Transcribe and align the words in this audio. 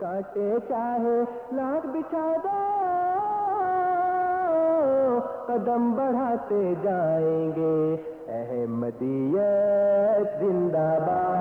کاٹے 0.00 0.48
چاہے، 0.68 1.18
لاکھ 1.52 1.86
بچھا 1.86 2.26
قدم 5.46 5.82
بڑھاتے 5.96 6.62
جائیں 6.82 7.46
گے۔ 7.56 7.78
احمدیت 8.34 10.28
زندہ 10.40 10.88
باد، 11.06 11.40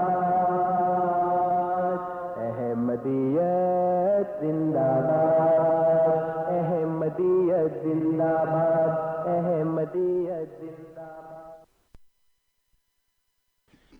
احمدیت 2.47 4.27
زندہ 4.41 4.89
باد، 5.07 6.49
احمدیت 6.51 7.71
زندہ 7.83 8.33
باد، 8.51 9.27
احمدیت 9.27 10.49
زندہ 10.59 11.09
باد۔ 11.25 11.65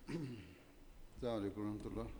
السلام 0.08 1.36
علیکم 1.36 1.60
ورحمۃ 1.60 1.86
اللہ۔ 1.86 2.19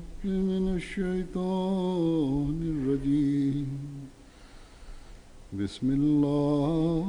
من 0.23 0.75
الشيطان 0.77 2.57
الرجيم 2.61 3.67
بسم 5.53 5.87
الله 5.91 7.05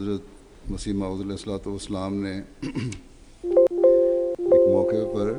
حضرت 0.00 0.20
مسیح 0.70 0.92
معود 0.94 1.20
علیہ 1.20 1.32
السلاۃ 1.32 1.66
والسلام 1.66 2.14
نے 2.14 2.40
ایک 4.38 4.68
موقع 4.68 5.14
پر 5.14 5.34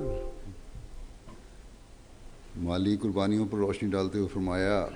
مالی 2.58 2.98
قربانیوں 3.02 3.46
پر 3.46 3.58
روشنی 3.58 3.90
ڈالتے 3.90 4.18
ہوئے 4.18 4.30
فرمایا 4.34 4.88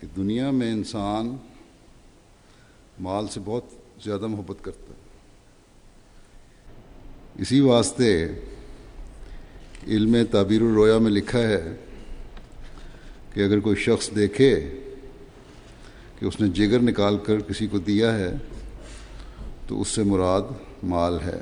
کہ 0.00 0.06
دنیا 0.16 0.50
میں 0.50 0.72
انسان 0.72 1.36
مال 3.00 3.28
سے 3.28 3.40
بہت 3.44 3.64
زیادہ 4.04 4.26
محبت 4.26 4.56
کرتا 4.62 4.94
ہے۔ 4.94 5.00
اسی 7.42 7.60
واسطے 7.60 8.28
علم 9.86 10.16
تعبیر 10.30 10.62
الرویا 10.62 10.98
میں 10.98 11.10
لکھا 11.10 11.38
ہے 11.38 11.76
کہ 13.34 13.40
اگر 13.40 13.60
کوئی 13.60 13.76
شخص 13.76 14.10
دیکھے 14.16 14.80
کہ 16.18 16.24
اس 16.24 16.40
نے 16.40 16.48
جگر 16.48 16.80
نکال 16.80 17.18
کر 17.18 17.40
کسی 17.40 17.66
کو 17.66 17.78
دیا 17.78 18.18
ہے، 18.18 18.36
تو 19.66 19.80
اس 19.80 19.88
سے 19.88 20.02
مراد 20.02 20.42
مال 20.82 21.18
ہے۔ 21.20 21.40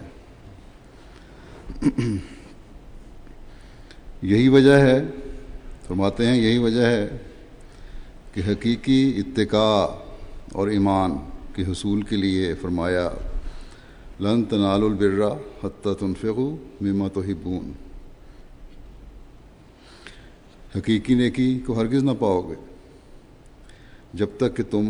یہی 4.22 4.48
وجہ 4.48 4.72
ہے، 4.72 4.98
فرماتے 5.86 6.26
ہیں 6.26 6.36
یہی 6.36 6.58
وجہ 6.58 6.86
ہے 6.86 7.08
کہ 8.34 8.42
حقیقی 8.48 9.02
اتقاء 9.16 9.84
اور 10.52 10.68
ایمان 10.68 11.10
کے 11.54 11.62
حصول 11.62 12.02
کے 12.02 12.16
لیے 12.16 12.54
فرمایا، 12.54 13.08
لن 14.20 14.44
تنال 14.44 14.82
البرا 14.82 15.28
حتیٰ 15.64 15.94
تنفقو 15.94 16.56
مما 16.80 17.08
تو 17.08 17.20
حقیقی 20.76 21.14
نیکی 21.14 21.58
کو 21.66 21.80
ہرگز 21.80 22.02
نہ 22.04 22.10
پاؤ 22.18 22.40
گے۔ 22.42 22.75
جب 24.16 24.36
تک 24.36 24.56
کہ 24.56 24.62
تم 24.70 24.88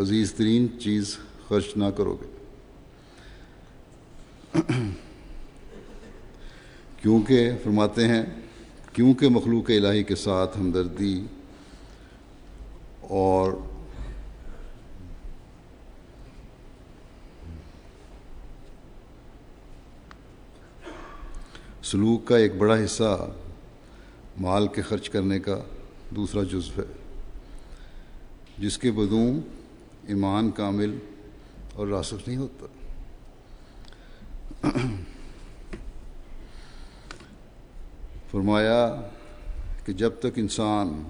عزیز 0.00 0.32
ترین 0.34 0.66
چیز 0.80 1.16
خرچ 1.48 1.76
نہ 1.76 1.84
کرو 1.96 2.16
گے 2.20 2.30
کیونکہ 7.02 7.50
فرماتے 7.62 8.06
ہیں، 8.08 8.22
کیونکہ 8.92 9.28
مخلوق 9.28 9.70
الہی 9.70 10.02
کے 10.02 10.14
ساتھ 10.14 10.58
ہمدردی 10.58 11.14
اور 13.00 13.52
سلوک 21.82 22.26
کا 22.28 22.36
ایک 22.36 22.54
بڑا 22.58 22.76
حصہ 22.84 23.30
مال 24.40 24.66
کے 24.74 24.82
خرچ 24.82 25.08
کرنے 25.10 25.38
کا 25.40 25.58
دوسرا 26.16 26.42
جزو 26.42 26.80
ہے۔ 26.80 27.01
جس 28.62 28.78
کے 28.78 28.92
بدوں 28.92 29.40
ایمان 30.06 30.50
کامل 30.50 30.98
اور 31.72 31.88
راسخ 31.88 32.28
نہیں 32.28 32.36
ہوتا۔ 32.36 32.66
فرمایا 38.30 39.08
کہ 39.84 39.92
جب 39.92 40.10
تک 40.18 40.26
انسان 40.36 41.02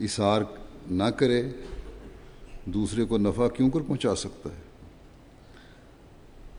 اثار 0.00 0.42
نہ 0.90 1.04
کرے، 1.04 1.50
دوسرے 2.64 3.04
کو 3.04 3.18
نفع 3.18 3.48
کیوں 3.48 3.70
کر 3.70 3.80
پہنچا 3.80 4.14
سکتا 4.14 4.50
ہے؟ 4.50 4.62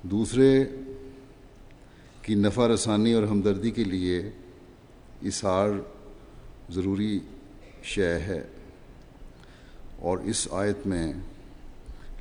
دوسرے 0.03 0.63
کی 2.21 2.35
نفع 2.35 2.67
رسانی 2.67 3.13
اور 3.13 3.23
ہمدردی 3.23 3.71
کے 3.71 3.83
لیے 3.83 4.31
اثار 5.21 5.69
ضروری 6.69 7.19
شے 7.83 8.19
ہے۔ 8.19 8.47
اور 9.99 10.17
اس 10.17 10.47
آیت 10.51 10.87
میں 10.87 11.13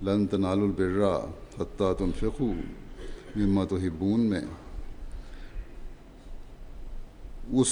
لن 0.03 0.27
تنال 0.27 0.59
البرا 0.59 1.19
حتیٰ 1.61 1.97
تنفقو 1.99 2.53
مما 3.37 3.65
تو 3.65 3.77
ہبون 3.77 4.21
میں 4.21 4.41
اس 7.53 7.69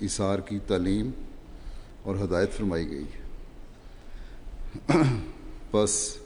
اثار 0.00 0.38
کی 0.38 0.58
تعلیم 0.66 1.10
اور 2.02 2.16
ہدایت 2.24 2.52
فرمائی 2.52 2.90
گئی۔ 2.90 3.04
بس 5.72 6.16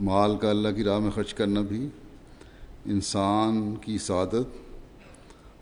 مال 0.00 0.36
کا 0.36 0.50
اللہ 0.50 0.68
کی 0.76 0.84
راہ 0.84 0.98
میں 0.98 1.10
خرچ 1.10 1.34
کرنا 1.34 1.60
بھی 1.60 1.88
انسان 2.84 3.74
کی 3.80 3.98
سعادت 3.98 4.56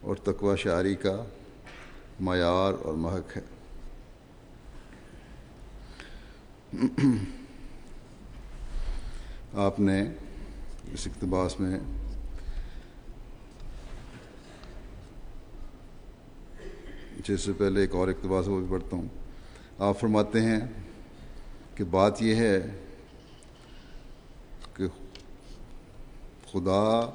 اور 0.00 0.17
تقوی 0.17 0.56
شعری 0.56 0.94
کا 0.94 1.25
معیار 2.20 2.73
اور 2.82 2.94
محق 2.94 3.37
ہے۔ 3.37 3.43
آپ 9.54 9.80
نے 9.80 10.02
اس 10.92 11.06
اقتباس 11.06 11.60
میں 11.60 11.78
جس 17.28 17.40
سے 17.40 17.52
پہلے 17.52 17.80
ایک 17.80 17.94
اور 17.94 18.08
اقتباس 18.08 18.48
وہ 18.48 18.58
بھی 18.58 18.66
پڑھتا 18.70 18.96
ہوں۔ 18.96 19.08
آپ 19.78 20.00
فرماتے 20.00 20.40
ہیں 20.40 20.60
کہ 21.74 21.84
بات 21.84 22.22
یہ 22.22 22.34
ہے 22.34 22.60
کہ 24.76 24.86
خدا 26.52 27.10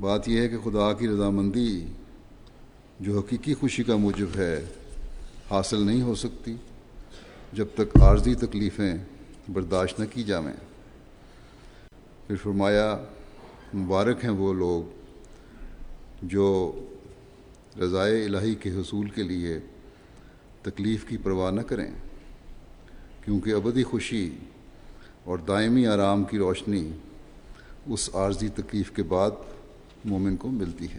بات 0.00 0.28
یہ 0.28 0.40
ہے 0.40 0.48
کہ 0.48 0.58
خدا 0.64 0.92
کی 0.98 1.08
رضامندی 1.08 1.84
جو 3.00 3.18
حقیقی 3.18 3.54
خوشی 3.60 3.82
کا 3.84 3.96
موجب 3.96 4.36
ہے، 4.36 4.54
حاصل 5.50 5.86
نہیں 5.86 6.02
ہو 6.02 6.14
سکتی 6.14 6.54
جب 7.52 7.66
تک 7.74 7.96
عارضی 8.02 8.34
تکلیفیں 8.40 8.94
برداشت 9.52 10.00
نہ 10.00 10.04
کی 10.12 10.22
جاویں 10.24 10.52
پھر 12.26 12.36
فرمایا، 12.42 12.86
مبارک 13.74 14.24
ہیں 14.24 14.36
وہ 14.38 14.52
لوگ 14.54 14.80
جو 16.30 16.46
رضائے 17.80 18.24
الہی 18.24 18.54
کے 18.62 18.70
حصول 18.70 19.08
کے 19.14 19.22
لیے 19.22 19.58
تکلیف 20.62 21.08
کی 21.08 21.16
پرواہ 21.22 21.50
نہ 21.50 21.60
کریں، 21.68 21.90
کیونکہ 23.24 23.54
ابدی 23.54 23.82
خوشی 23.90 24.28
اور 25.24 25.38
دائمی 25.48 25.86
آرام 25.86 26.24
کی 26.24 26.38
روشنی 26.38 26.88
اس 27.86 28.08
عارضی 28.14 28.48
تکلیف 28.56 28.90
کے 28.96 29.02
بعد 29.14 29.46
مومن 30.04 30.36
کو 30.36 30.50
ملتی 30.50 30.86
ہے۔ 30.92 30.98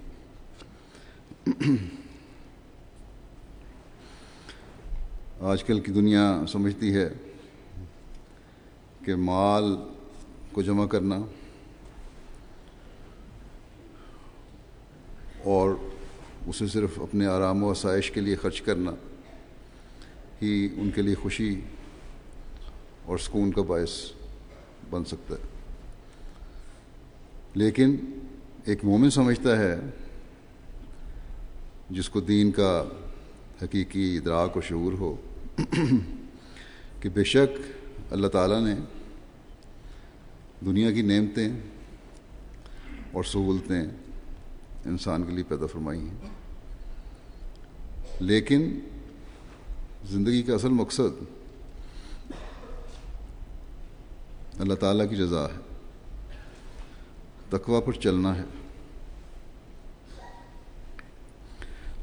آج 5.40 5.64
کل 5.64 5.80
کی 5.80 5.92
دنیا 5.92 6.44
سمجھتی 6.48 6.96
ہے 6.96 7.10
کہ 9.06 9.16
مال 9.16 9.64
کو 10.52 10.62
جمع 10.62 10.86
کرنا 10.86 11.16
اور 15.44 15.76
اسے 16.48 16.68
صرف 16.68 17.00
اپنے 17.00 17.26
آرام 17.26 17.64
و 17.64 17.70
آسائش 17.70 18.12
کے 18.12 18.22
لیے 18.22 18.36
خرچ 18.36 18.62
کرنا 18.62 18.92
ہی 20.42 20.70
ان 20.76 20.92
کے 20.92 21.02
لیے 21.02 21.16
خوشی 21.16 21.62
اور 23.06 23.18
سکون 23.18 23.52
کا 23.52 23.62
باعث 23.62 24.12
بن 24.90 25.06
سکتا 25.06 25.36
ہے۔ 25.36 25.42
لیکن 27.54 27.96
ایک 28.66 28.86
مومن 28.86 29.10
سمجھتا 29.10 29.60
ہے 29.60 29.76
جس 31.90 32.10
کو 32.10 32.20
دین 32.20 32.52
کا 32.52 32.84
حقیقی 33.64 34.18
ادراک 34.18 34.58
و 34.58 34.62
شعور 34.62 34.94
ہو، 34.94 35.16
کہ 37.02 37.10
بے 37.10 37.24
شک 37.24 37.62
اللہ 38.14 38.28
تعالیٰ 38.28 38.62
نے 38.62 38.76
دنیا 40.66 40.92
کی 40.92 41.02
نعمتیں 41.02 41.50
اور 43.12 43.24
سہولتیں 43.24 43.84
انسان 44.86 45.24
کے 45.24 45.32
لیے 45.32 45.44
پیدا 45.44 45.66
فرمائی 45.66 46.00
ہیں۔ 46.00 46.18
لیکن 48.20 48.80
زندگی 50.10 50.44
کا 50.44 50.54
اصل 50.54 50.70
مقصد 50.70 51.24
اللہ 54.60 54.74
تعالیٰ 54.74 55.10
کی 55.10 55.16
جزا 55.16 55.46
ہے۔ 55.46 55.69
تقوا 57.50 57.80
پر 57.80 57.92
چلنا 57.92 58.36
ہے۔ 58.38 58.44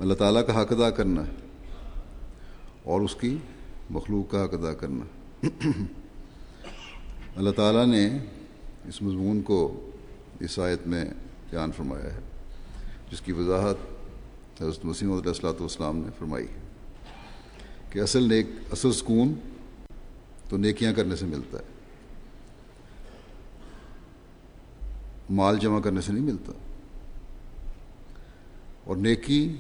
اللہ 0.01 0.15
تعالیٰ 0.15 0.47
کا 0.47 0.63
حق 0.63 0.73
ادا 0.73 0.91
کرنا 0.91 1.27
ہے 1.27 1.33
اور 2.83 3.01
اس 3.01 3.15
کی 3.15 3.37
مخلوق 3.91 4.31
کا 4.31 4.45
حق 4.45 4.55
ادا 4.55 4.75
کرنا 4.75 5.05
اللہ 7.37 7.51
تعالیٰ 7.51 7.87
نے 7.87 8.19
اس 8.89 9.03
مضمون 9.03 9.43
کو 9.43 9.91
اس 10.41 10.59
آیت 10.59 10.87
میں 10.87 11.05
بیان 11.51 11.73
فرمایا 11.73 12.15
ہے، 12.15 12.21
جس 13.13 13.21
کی 13.21 13.33
وضاحت 13.33 14.63
حضرت 14.63 14.85
مسیم 14.85 15.13
علیہ 15.13 15.29
السلاۃ 15.29 15.61
والسلام 15.61 15.97
نے 15.97 16.11
فرمائی 16.19 16.47
ہے 16.47 16.61
کہ 17.91 17.99
اصل 17.99 18.23
نیک، 18.23 18.47
اصل 18.73 18.93
سکون 18.93 19.35
تو 20.49 20.57
نیکیاں 20.57 20.93
کرنے 20.93 21.17
سے 21.17 21.27
ملتا 21.27 21.59
ہے۔ 21.59 21.76
مال 25.31 25.59
جمع 25.59 25.81
کرنے 25.81 26.01
سے 26.01 26.13
نہیں 26.13 26.25
ملتا۔ 26.25 26.53
اور 28.85 28.97
نیکی 28.97 29.57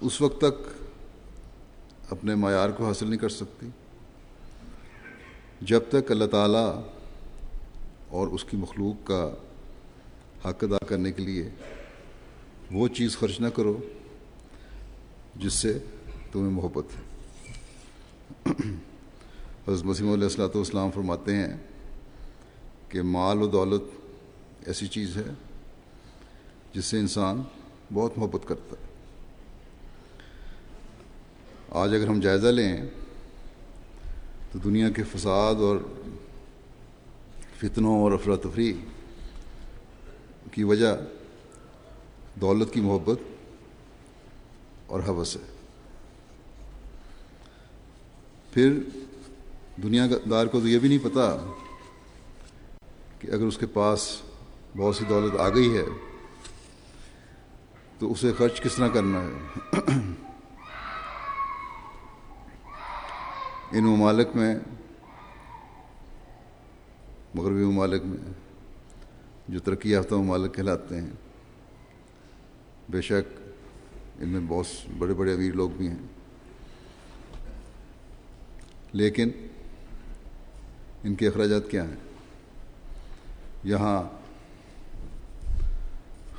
اس 0.00 0.20
وقت 0.20 0.40
تک 0.40 0.68
اپنے 2.10 2.34
معیار 2.34 2.70
کو 2.70 2.86
حاصل 2.86 3.08
نہیں 3.08 3.20
کر 3.20 3.28
سکتی۔ 3.28 3.68
جب 5.60 5.80
تک 5.88 6.10
اللہ 6.10 6.24
تعالیٰ 6.24 6.82
اور 8.08 8.28
اس 8.28 8.44
کی 8.44 8.56
مخلوق 8.56 9.06
کا 9.06 9.34
حق 10.44 10.64
ادا 10.64 10.84
کرنے 10.86 11.12
کے 11.12 11.22
لیے 11.22 11.50
وہ 12.72 12.88
چیز 12.88 13.16
خرچ 13.16 13.40
نہ 13.40 13.48
کرو 13.48 13.80
جس 15.36 15.52
سے 15.52 15.78
تمہیں 16.32 16.50
محبت 16.50 16.84
ہے۔ 16.96 17.02
حضرت 19.68 19.84
مسیم 19.84 20.12
علیہ 20.12 20.24
السلاۃ 20.24 20.48
والسلام 20.54 20.90
فرماتے 20.90 21.36
ہیں 21.36 21.56
کہ 22.88 23.02
مال 23.02 23.42
و 23.42 23.46
دولت 23.46 23.82
ایسی 24.66 24.86
چیز 24.86 25.16
ہے 25.16 25.34
جس 26.72 26.84
سے 26.84 26.98
انسان 26.98 27.42
بہت 27.92 28.18
محبت 28.18 28.48
کرتا 28.48 28.76
ہے۔ 28.80 28.88
آج 31.70 31.94
اگر 31.94 32.08
ہم 32.08 32.20
جائزہ 32.20 32.46
لیں 32.46 32.82
تو 34.52 34.58
دنیا 34.58 34.90
کے 34.90 35.02
فساد 35.02 35.54
اور 35.54 35.76
فتنوں 37.58 38.02
اور 38.02 38.12
افراتفری 38.12 38.80
کی 40.52 40.64
وجہ 40.64 40.96
دولت 42.40 42.72
کی 42.72 42.80
محبت 42.80 43.18
اور 44.86 45.00
حوث 45.00 45.36
ہے۔ 45.36 45.54
پھر 48.52 48.78
دنیا 49.82 50.06
دار 50.30 50.46
کو 50.46 50.60
تو 50.60 50.68
یہ 50.68 50.78
بھی 50.78 50.88
نہیں 50.88 50.98
پتا 50.98 51.52
کہ 53.18 53.26
اگر 53.26 53.44
اس 53.44 53.58
کے 53.58 53.66
پاس 53.66 54.22
بہت 54.76 54.96
سی 54.96 55.04
دولت 55.04 55.40
آ 55.40 55.48
گئی 55.48 55.76
ہے، 55.76 55.84
تو 57.98 58.12
اسے 58.12 58.32
خرچ 58.38 58.60
کس 58.60 58.74
طرح 58.74 58.88
کرنا 58.88 59.22
ہے؟ 59.22 59.32
ان 63.72 63.84
ممالک 63.84 64.28
میں، 64.34 64.56
مغربی 67.34 67.64
ممالک 67.64 68.02
میں 68.04 68.32
جو 69.48 69.60
ترقی 69.60 69.90
یافتہ 69.90 70.14
ممالک 70.14 70.54
کہلاتے 70.54 71.00
ہیں، 71.00 71.10
بے 72.88 73.00
شک 73.00 73.40
ان 74.18 74.28
میں 74.28 74.40
بہت 74.48 74.66
بڑے 74.98 75.14
بڑے 75.14 75.34
امیر 75.34 75.52
لوگ 75.52 75.70
بھی 75.70 75.88
ہیں۔ 75.88 76.06
لیکن 78.92 79.30
ان 81.04 81.14
کے 81.14 81.28
اخراجات 81.28 81.70
کیا 81.70 81.84
ہیں؟ 81.84 81.96
یہاں 83.64 84.27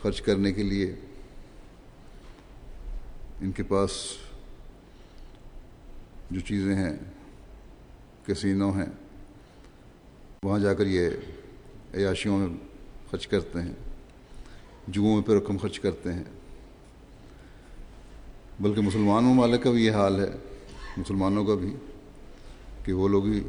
خرچ 0.02 0.22
کرنے 0.22 0.52
کے 0.54 0.64
لیے 0.64 0.96
ان 3.42 3.52
کے 3.52 3.64
پاس 3.64 3.92
جو 6.32 6.40
چیزیں 6.40 6.76
ہیں 6.76 6.98
کسینوں 8.26 8.72
ہیں، 8.72 8.92
وہاں 10.44 10.60
جا 10.60 10.74
کر 10.74 10.88
یہ 10.88 11.10
عیاشیوں 11.94 12.38
میں 12.38 12.48
خرچ 13.12 13.28
کرتے 13.28 13.62
ہیں 13.62 13.74
جگہوں 14.88 15.16
میں 15.16 15.24
پہ 15.24 15.34
رقم 15.34 15.58
خرچ 15.58 15.80
کرتے 15.80 16.14
ہیں۔ 16.14 16.24
بلکہ 18.60 18.82
مسلمان 18.82 19.24
ممالک 19.24 19.64
کا 19.64 19.72
بھی 19.72 19.86
یہ 19.86 19.92
حال 19.92 20.20
ہے، 20.20 20.32
مسلمانوں 20.98 21.46
کا 21.46 21.56
بھی، 21.56 21.76
کہ 22.86 22.94
وہ 22.94 23.08
لوگ 23.08 23.26
ہی 23.26 23.44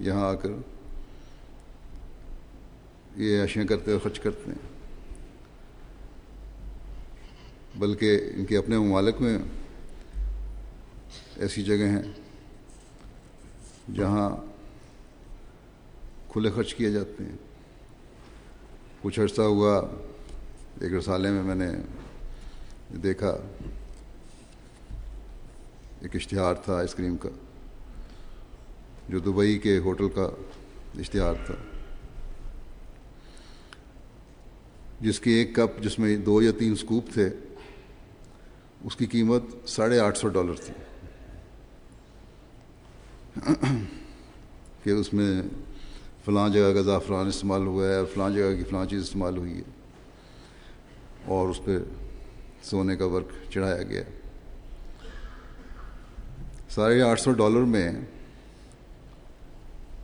یہاں 0.00 0.22
آ 0.22 0.34
کر 0.34 0.50
یہ 3.16 3.38
عیاشیاں 3.38 3.64
کرتے 3.64 3.92
اور 3.92 4.00
خرچ 4.00 4.20
کرتے 4.20 4.50
ہیں۔ 4.50 4.75
بلکہ 7.78 8.20
ان 8.34 8.44
کے 8.44 8.56
اپنے 8.56 8.78
ممالک 8.78 9.20
میں 9.20 9.38
ایسی 11.36 11.62
جگہ 11.62 11.88
ہیں 11.88 12.02
جہاں 13.94 14.30
کھلے 16.28 16.50
خرچ 16.50 16.74
کیے 16.74 16.90
جاتے 16.90 17.24
ہیں۔ 17.24 17.36
کچھ 19.02 19.20
عرصہ 19.20 19.42
ہوا، 19.42 19.76
ایک 20.80 20.92
رسالے 20.92 21.30
میں 21.30 21.42
میں 21.42 21.54
نے 21.54 21.70
دیکھا، 23.02 23.36
ایک 26.00 26.16
اشتہار 26.16 26.54
تھا 26.54 26.76
آئس 26.76 26.94
کریم 26.94 27.16
کا، 27.16 27.28
جو 29.08 29.18
دبئی 29.18 29.58
کے 29.58 29.78
ہوٹل 29.78 30.08
کا 30.08 30.28
اشتہار 30.98 31.34
تھا۔ 31.46 31.54
جس 35.00 35.20
کی 35.20 35.30
ایک 35.30 35.54
کپ، 35.54 35.82
جس 35.82 35.98
میں 35.98 36.16
دو 36.16 36.42
یا 36.42 36.50
تین 36.58 36.76
سکوپ 36.76 37.04
تھے 37.12 37.30
اس 38.84 38.96
کی 38.96 39.06
قیمت 39.06 39.42
ساڑھے 39.66 39.98
آٹھ 39.98 40.18
سو 40.18 40.28
ڈالر 40.28 40.54
تھی۔ 40.54 40.74
کہ 44.84 44.90
اس 44.90 45.14
میں 45.14 45.42
فلاں 46.24 46.48
جگہ 46.48 46.74
کا 46.74 46.82
زعفران 46.82 47.26
استعمال 47.26 47.66
ہوا 47.66 47.88
ہے 47.88 47.96
اور 47.96 48.06
فلاں 48.14 48.30
جگہ 48.30 48.56
کی 48.56 48.64
فلاں 48.64 48.86
چیز 48.86 49.02
استعمال 49.02 49.36
ہوئی 49.36 49.56
ہے۔ 49.56 49.62
اور 51.24 51.48
اس 51.48 51.64
پہ 51.64 51.78
سونے 52.62 52.96
کا 52.96 53.04
ورک 53.04 53.50
چڑھایا 53.50 53.82
گیا۔ 53.82 54.02
ساڑھے 56.70 57.02
آٹھ 57.02 57.20
سو 57.20 57.32
ڈالر 57.32 57.60
میں 57.60 57.92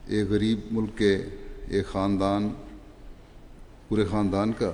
ایک 0.07 0.29
غریب 0.29 0.59
ملک 0.71 0.97
کے 0.97 1.17
ایک 1.67 1.87
خاندان، 1.87 2.49
پورے 3.87 4.05
خاندان 4.05 4.51
کا 4.51 4.71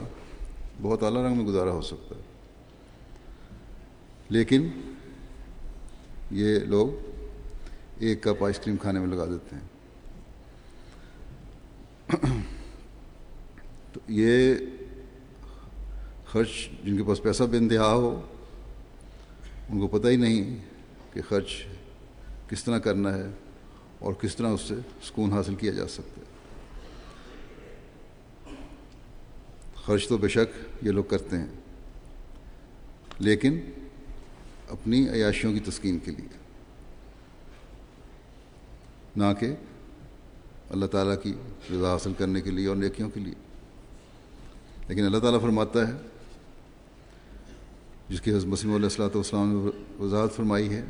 بہت 0.81 1.03
اعلیٰ 1.03 1.25
رنگ 1.25 1.37
میں 1.37 1.45
گزارا 1.45 1.71
ہو 1.71 1.81
سکتا 1.81 2.15
ہے۔ 2.15 2.28
لیکن 4.29 4.67
یہ 6.31 6.59
لوگ 6.59 6.87
ایک 7.97 8.21
کپ 8.23 8.43
آئس 8.45 8.59
کریم 8.59 8.77
کھانے 8.77 8.99
میں 8.99 9.07
لگا 9.07 9.25
دیتے 9.25 9.55
ہیں۔ 9.55 9.67
تو 13.93 13.99
یہ 14.07 14.55
خرچ 16.31 16.49
جن 16.83 16.97
کے 16.97 17.03
پاس 17.03 17.21
پیسہ 17.23 17.43
بے 17.43 17.57
انتہا 17.57 17.93
ہو، 17.93 18.09
ان 19.69 19.79
کو 19.79 19.87
پتہ 19.87 20.07
ہی 20.07 20.15
نہیں 20.15 20.55
کہ 21.13 21.21
خرچ 21.29 21.49
کس 22.49 22.63
طرح 22.63 22.79
کرنا 22.79 23.13
ہے 23.17 23.29
اور 23.99 24.13
کس 24.13 24.35
طرح 24.35 24.47
اس 24.47 24.61
سے 24.61 24.75
سکون 25.03 25.33
حاصل 25.33 25.55
کیا 25.55 25.71
جا 25.71 25.87
سکتا 25.87 26.21
ہے۔ 26.21 26.27
خرچ 29.85 30.07
تو 30.07 30.17
بے 30.17 30.27
شک 30.27 30.85
یہ 30.85 30.91
لوگ 30.91 31.03
کرتے 31.03 31.37
ہیں، 31.37 31.47
لیکن 33.19 33.59
اپنی 34.69 35.09
عیاشیوں 35.09 35.53
کی 35.53 35.59
تسکین 35.59 35.97
کے 35.99 36.11
لیے۔ 36.11 36.27
نہ 39.15 39.23
کہ 39.39 39.53
اللہ 40.69 40.85
تعالیٰ 40.85 41.15
کی 41.23 41.33
رضا 41.71 41.93
حاصل 41.93 42.13
کرنے 42.17 42.41
کے 42.41 42.51
لیے 42.51 42.67
اور 42.67 42.75
نیکیوں 42.75 43.09
کے 43.09 43.19
لیے۔ 43.19 43.33
لیکن 44.87 45.05
اللہ 45.05 45.17
تعالیٰ 45.17 45.41
فرماتا 45.41 45.87
ہے، 45.87 45.93
جس 48.09 48.21
کی 48.21 48.31
حضرت 48.31 48.45
مسیم 48.45 48.73
علیہ 48.73 48.85
السلاۃ 48.85 49.09
والسلام 49.13 49.49
نے 49.49 49.71
وضاحت 50.03 50.35
فرمائی 50.35 50.69
ہے 50.69 50.83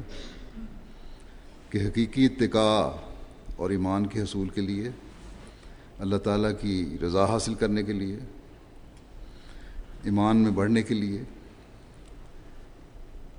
کہ 1.69 1.77
حقیقی 1.77 2.25
اتقاء 2.25 3.11
اور 3.55 3.69
ایمان 3.69 4.07
کے 4.07 4.21
حصول 4.21 4.49
کے 4.49 4.61
لیے، 4.61 4.89
اللہ 5.99 6.17
تعالیٰ 6.17 6.51
کی 6.61 6.97
رضا 7.03 7.25
حاصل 7.25 7.53
کرنے 7.53 7.83
کے 7.83 7.93
لیے، 7.93 8.19
ایمان 10.03 10.37
میں 10.37 10.51
بڑھنے 10.51 10.81
کے 10.81 10.95
لیے 10.95 11.23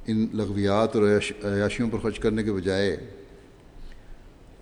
ان 0.07 0.27
لغویات 0.33 0.97
اور 0.97 1.05
عیاشیوں 1.45 1.91
پر 1.91 1.99
خرچ 1.99 2.19
کرنے 2.19 2.43
کے 2.43 2.53
بجائے 2.53 2.97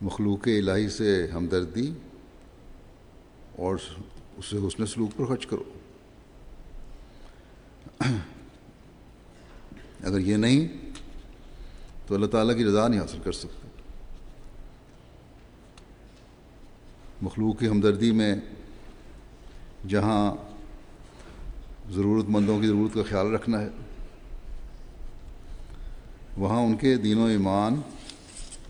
مخلوق 0.03 0.49
الہی 0.49 0.89
سے 0.89 1.27
ہمدردی 1.35 1.93
اور 3.57 3.77
اس 4.37 4.45
سے 4.45 4.57
حسن 4.57 4.87
سلوک 4.87 5.11
پر 5.17 5.25
خرچ 5.25 5.47
کرو۔ 5.47 5.65
اگر 10.05 10.19
یہ 10.19 10.37
نہیں 10.37 10.69
تو 12.07 12.15
اللہ 12.15 12.27
تعالیٰ 12.27 12.57
کی 12.57 12.65
رضا 12.65 12.89
نہیں 12.89 13.01
حاصل 13.01 13.19
کر 13.25 13.33
سکتے۔ 13.33 13.69
مخلوق 17.23 17.61
کی 17.61 17.69
ہمدردی 17.69 18.13
میں 18.13 18.35
جہاں 19.89 20.35
ضرورت 21.91 22.25
مندوں 22.29 22.61
کی 22.61 22.67
ضرورت 22.67 22.95
کا 22.95 23.03
خیال 23.09 23.35
رکھنا 23.35 23.61
ہے 23.61 23.69
وہاں 26.39 26.61
ان 26.63 26.77
کے 26.77 26.97
دین 26.97 27.19
و 27.19 27.25
ایمان 27.27 27.81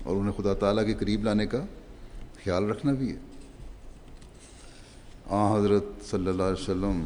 اور 0.02 0.16
انہیں 0.16 0.32
خدا 0.36 0.52
تعالیٰ 0.60 0.84
کے 0.86 0.94
قریب 0.98 1.24
لانے 1.24 1.46
کا 1.46 1.64
خیال 2.44 2.64
رکھنا 2.70 2.92
بھی 2.92 3.10
ہے۔ 3.10 3.18
آ 5.30 5.56
حضرت 5.56 5.84
صلی 6.10 6.28
اللہ 6.28 6.42
علیہ 6.42 6.62
وسلم 6.62 7.02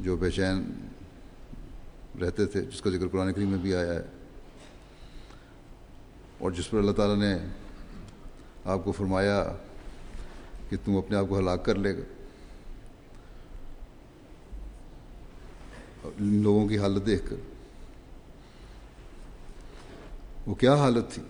جو 0.00 0.16
بے 0.16 0.30
چین 0.30 0.62
رہتے 2.20 2.46
تھے، 2.46 2.60
جس 2.62 2.80
کا 2.82 2.90
ذکر 2.90 3.08
قرآن 3.08 3.32
کریم 3.32 3.48
میں 3.48 3.58
بھی 3.58 3.74
آیا 3.74 3.92
ہے، 3.94 4.02
اور 6.38 6.50
جس 6.50 6.70
پر 6.70 6.78
اللہ 6.78 6.92
تعالیٰ 6.92 7.16
نے 7.16 7.36
آپ 8.64 8.84
کو 8.84 8.92
فرمایا 8.92 9.42
کہ 10.68 10.76
تم 10.84 10.96
اپنے 10.96 11.16
آپ 11.16 11.26
کو 11.28 11.38
ہلاک 11.38 11.64
کر 11.64 11.74
لے 11.74 11.96
گا۔ 11.96 12.02
لوگوں 16.18 16.66
کی 16.68 16.78
حالت 16.78 17.06
دیکھ 17.06 17.30
کر 17.30 17.36
وہ 20.46 20.54
کیا 20.54 20.74
حالت 20.74 21.10
تھی؟ 21.10 21.22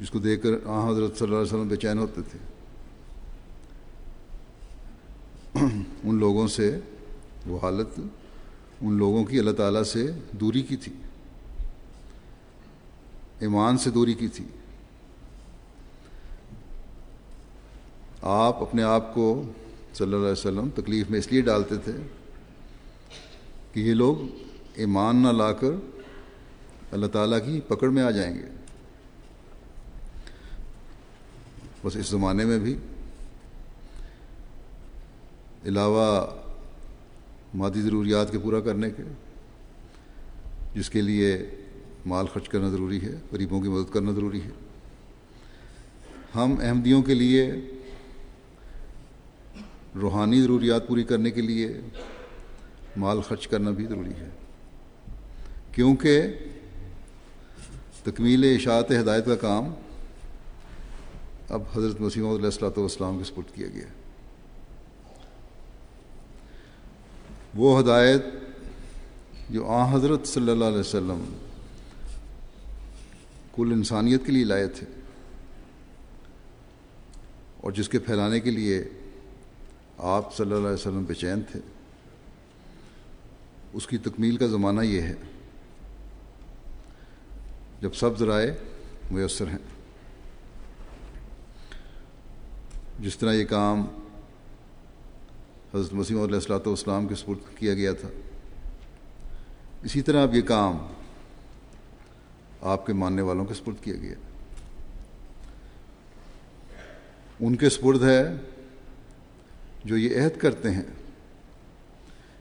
جس 0.00 0.10
کو 0.10 0.18
دیکھ 0.18 0.42
کر 0.42 0.50
آ 0.66 0.90
حضرت 0.90 1.18
صلی 1.18 1.26
اللہ 1.26 1.36
علیہ 1.36 1.46
وسلم 1.46 1.68
بے 1.68 1.76
چین 1.76 1.98
ہوتے 1.98 2.20
تھے۔ 2.22 2.38
ان 6.04 6.18
لوگوں 6.18 6.48
سے 6.48 6.78
وہ 7.46 7.58
حالت، 7.62 8.00
ان 8.80 8.92
لوگوں 8.92 9.24
کی 9.24 9.38
اللہ 9.38 9.50
تعالیٰ 9.50 9.82
سے 9.82 10.06
دوری 10.32 10.62
کی 10.62 10.76
تھی۔ 10.76 10.92
ایمان 13.38 13.78
سے 13.78 13.90
دوری 13.90 14.14
کی 14.14 14.28
تھی۔ 14.28 14.44
آپ 18.22 18.62
اپنے 18.62 18.82
آپ 18.82 19.14
کو 19.14 19.42
صلی 19.94 20.04
اللہ 20.04 20.16
علیہ 20.16 20.32
وسلم 20.32 20.68
تکلیف 20.74 21.10
میں 21.10 21.18
اس 21.18 21.32
لیے 21.32 21.40
ڈالتے 21.40 21.76
تھے 21.76 21.92
کہ 23.72 23.80
یہ 23.80 23.94
لوگ 23.94 24.16
ایمان 24.74 25.16
نہ 25.16 25.28
لا 25.28 25.52
کر 25.52 25.70
اللہ 26.92 27.06
تعالیٰ 27.06 27.38
کی 27.46 27.60
پکڑ 27.60 27.88
میں 27.88 28.02
آ 28.02 28.10
جائیں 28.10 28.34
گے۔ 28.34 28.44
بس 31.84 31.96
اس 31.96 32.08
زمانے 32.08 32.44
میں 32.44 32.58
بھی 32.58 32.78
علاوہ 35.64 36.26
مادی 37.54 37.80
ضروریات 37.80 38.32
کے 38.32 38.38
پورا 38.38 38.60
کرنے 38.60 38.90
کے، 38.90 39.02
جس 40.74 40.90
کے 40.90 41.00
لیے 41.00 41.46
مال 42.06 42.26
خرچ 42.26 42.48
کرنا 42.48 42.68
ضروری 42.68 43.02
ہے، 43.02 43.14
غریبوں 43.32 43.60
کی 43.60 43.68
مدد 43.68 43.92
کرنا 43.92 44.12
ضروری 44.12 44.40
ہے۔ 44.42 44.50
ہم 46.34 46.54
احمدیوں 46.62 47.02
کے 47.02 47.14
لیے 47.14 47.52
روحانی 49.94 50.42
ضروریات 50.42 50.88
پوری 50.88 51.04
کرنے 51.04 51.30
کے 51.30 51.40
لیے 51.40 51.80
مال 52.96 53.20
خرچ 53.20 53.48
کرنا 53.48 53.70
بھی 53.70 53.84
ضروری 53.84 54.10
ہے۔ 54.10 54.28
کیونکہ 55.72 56.22
تکمیل 58.04 58.44
اشاعت 58.56 58.90
ہدایت 58.90 59.26
کا 59.26 59.36
کام 59.36 59.72
اب 61.48 61.62
حضرت 61.74 62.00
مسیم 62.00 62.26
علیہ 62.26 62.44
السلاۃ 62.44 62.76
والسلام 62.76 63.18
کے 63.18 63.24
سپرد 63.24 63.54
کیا 63.54 63.66
گیا۔ 63.74 63.86
وہ 67.54 67.80
ہدایت 67.80 68.24
جو 69.50 69.66
آ 69.66 69.84
حضرت 69.94 70.26
صلی 70.26 70.50
اللہ 70.50 70.64
علیہ 70.64 70.78
وسلم 70.78 71.24
کل 73.56 73.72
انسانیت 73.72 74.26
کے 74.26 74.32
لیے 74.32 74.44
لائے 74.44 74.66
تھے 74.68 74.86
اور 77.56 77.72
جس 77.72 77.88
کے 77.88 77.98
پھیلانے 77.98 78.40
کے 78.40 78.50
لیے 78.50 78.82
آپ 79.98 80.34
صلی 80.36 80.52
اللہ 80.52 80.66
علیہ 80.66 80.80
وسلم 80.80 81.04
بے 81.04 81.14
چین 81.14 81.42
تھے، 81.52 81.60
اس 83.72 83.86
کی 83.86 83.98
تکمیل 83.98 84.36
کا 84.36 84.46
زمانہ 84.46 84.82
یہ 84.82 85.00
ہے 85.00 85.14
جب 87.82 87.94
سب 87.94 88.18
ذرائع 88.18 88.50
میسر 89.10 89.48
ہیں۔ 89.48 89.58
جس 92.98 93.16
طرح 93.18 93.32
یہ 93.32 93.44
کام 93.44 93.86
حضرت 95.74 95.92
مسیم 95.92 96.20
علیہ 96.20 96.34
السلاۃ 96.34 96.66
والسلام 96.66 97.06
کے 97.08 97.14
سپرد 97.14 97.56
کیا 97.58 97.74
گیا 97.74 97.92
تھا، 97.92 98.08
اسی 99.82 100.02
طرح 100.02 100.22
اب 100.22 100.34
یہ 100.34 100.42
کام 100.42 100.78
آپ 102.62 102.86
کے 102.86 102.92
ماننے 102.92 103.22
والوں 103.22 103.44
کے 103.44 103.54
سپرد 103.54 103.82
کیا 103.82 103.94
گیا۔ 103.94 104.14
ان 107.40 107.56
کے 107.56 107.70
سپرد 107.70 108.02
ہے 108.02 108.22
جو 109.84 109.96
یہ 109.96 110.20
عہد 110.20 110.40
کرتے 110.40 110.70
ہیں 110.70 110.88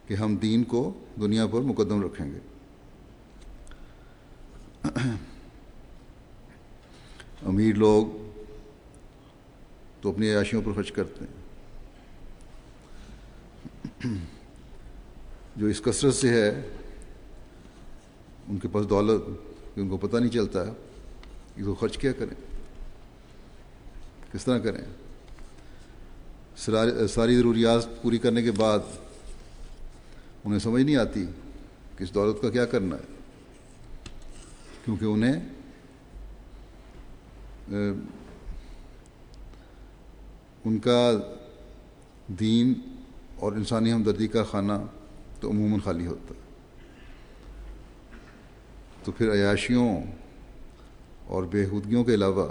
کہ 0.07 0.13
ہم 0.13 0.35
دین 0.35 0.63
کو 0.63 0.91
دنیا 1.21 1.47
پر 1.47 1.61
مقدم 1.61 2.03
رکھیں 2.03 2.31
گے۔ 2.31 2.39
امیر 7.45 7.75
لوگ 7.75 8.07
تو 10.01 10.09
اپنی 10.09 10.29
عیاشیوں 10.29 10.61
پر 10.61 10.73
خرچ 10.73 10.91
کرتے 10.91 11.25
ہیں۔ 11.25 11.39
جو 15.55 15.65
اس 15.67 15.81
کثرت 15.81 16.13
سے 16.15 16.29
ہے، 16.29 16.49
ان 18.47 18.57
کے 18.57 18.67
پاس 18.67 18.89
دولت، 18.89 19.21
ان 19.75 19.89
کو 19.89 19.97
پتہ 19.97 20.17
نہیں 20.17 20.29
چلتا 20.29 20.63
کہ 21.55 21.63
وہ 21.63 21.75
خرچ 21.75 21.97
کیا 21.97 22.11
کریں، 22.11 22.35
کس 24.31 24.45
طرح 24.45 24.57
کریں۔ 24.57 24.85
ساری 27.07 27.35
ضروریات 27.35 28.01
پوری 28.01 28.17
کرنے 28.17 28.41
کے 28.41 28.51
بعد 28.51 28.79
انہیں 30.43 30.59
سمجھ 30.59 30.83
نہیں 30.83 30.95
آتی 30.95 31.25
کہ 31.97 32.03
اس 32.03 32.13
دولت 32.13 32.41
کا 32.41 32.49
کیا 32.49 32.65
کرنا 32.65 32.95
ہے، 32.95 33.05
کیونکہ 34.85 35.05
انہیں 35.05 35.49
ان 40.65 40.79
کا 40.79 41.11
دین 42.27 42.73
اور 43.39 43.51
انسانی 43.51 43.93
ہمدردی 43.93 44.27
کا 44.27 44.43
خانہ 44.43 44.73
تو 45.39 45.49
عموماً 45.49 45.79
خالی 45.79 46.07
ہوتا 46.07 46.33
ہے۔ 46.35 46.41
تو 49.03 49.11
پھر 49.11 49.33
عیاشیوں 49.33 50.03
اور 51.27 51.43
بےحودگیوں 51.43 52.03
کے 52.03 52.13
علاوہ 52.13 52.47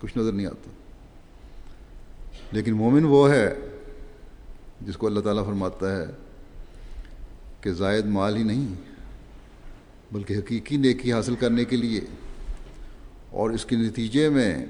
کچھ 0.00 0.18
نظر 0.18 0.32
نہیں 0.32 0.46
آتا۔ 0.46 0.70
لیکن 2.52 2.72
مومن 2.72 3.04
وہ 3.04 3.30
ہے 3.30 3.54
جس 4.80 4.96
کو 4.96 5.06
اللہ 5.06 5.20
تعالیٰ 5.20 5.46
فرماتا 5.46 5.96
ہے 5.96 6.04
کہ 7.60 7.72
زائد 7.72 8.06
مال 8.06 8.36
ہی 8.36 8.42
نہیں، 8.42 8.74
بلکہ 10.12 10.38
حقیقی 10.38 10.76
نیکی 10.76 11.12
حاصل 11.12 11.34
کرنے 11.34 11.64
کے 11.64 11.76
لیے 11.76 12.00
اور 13.30 13.50
اس 13.50 13.64
کے 13.64 13.76
نتیجے 13.76 14.28
میں 14.28 14.66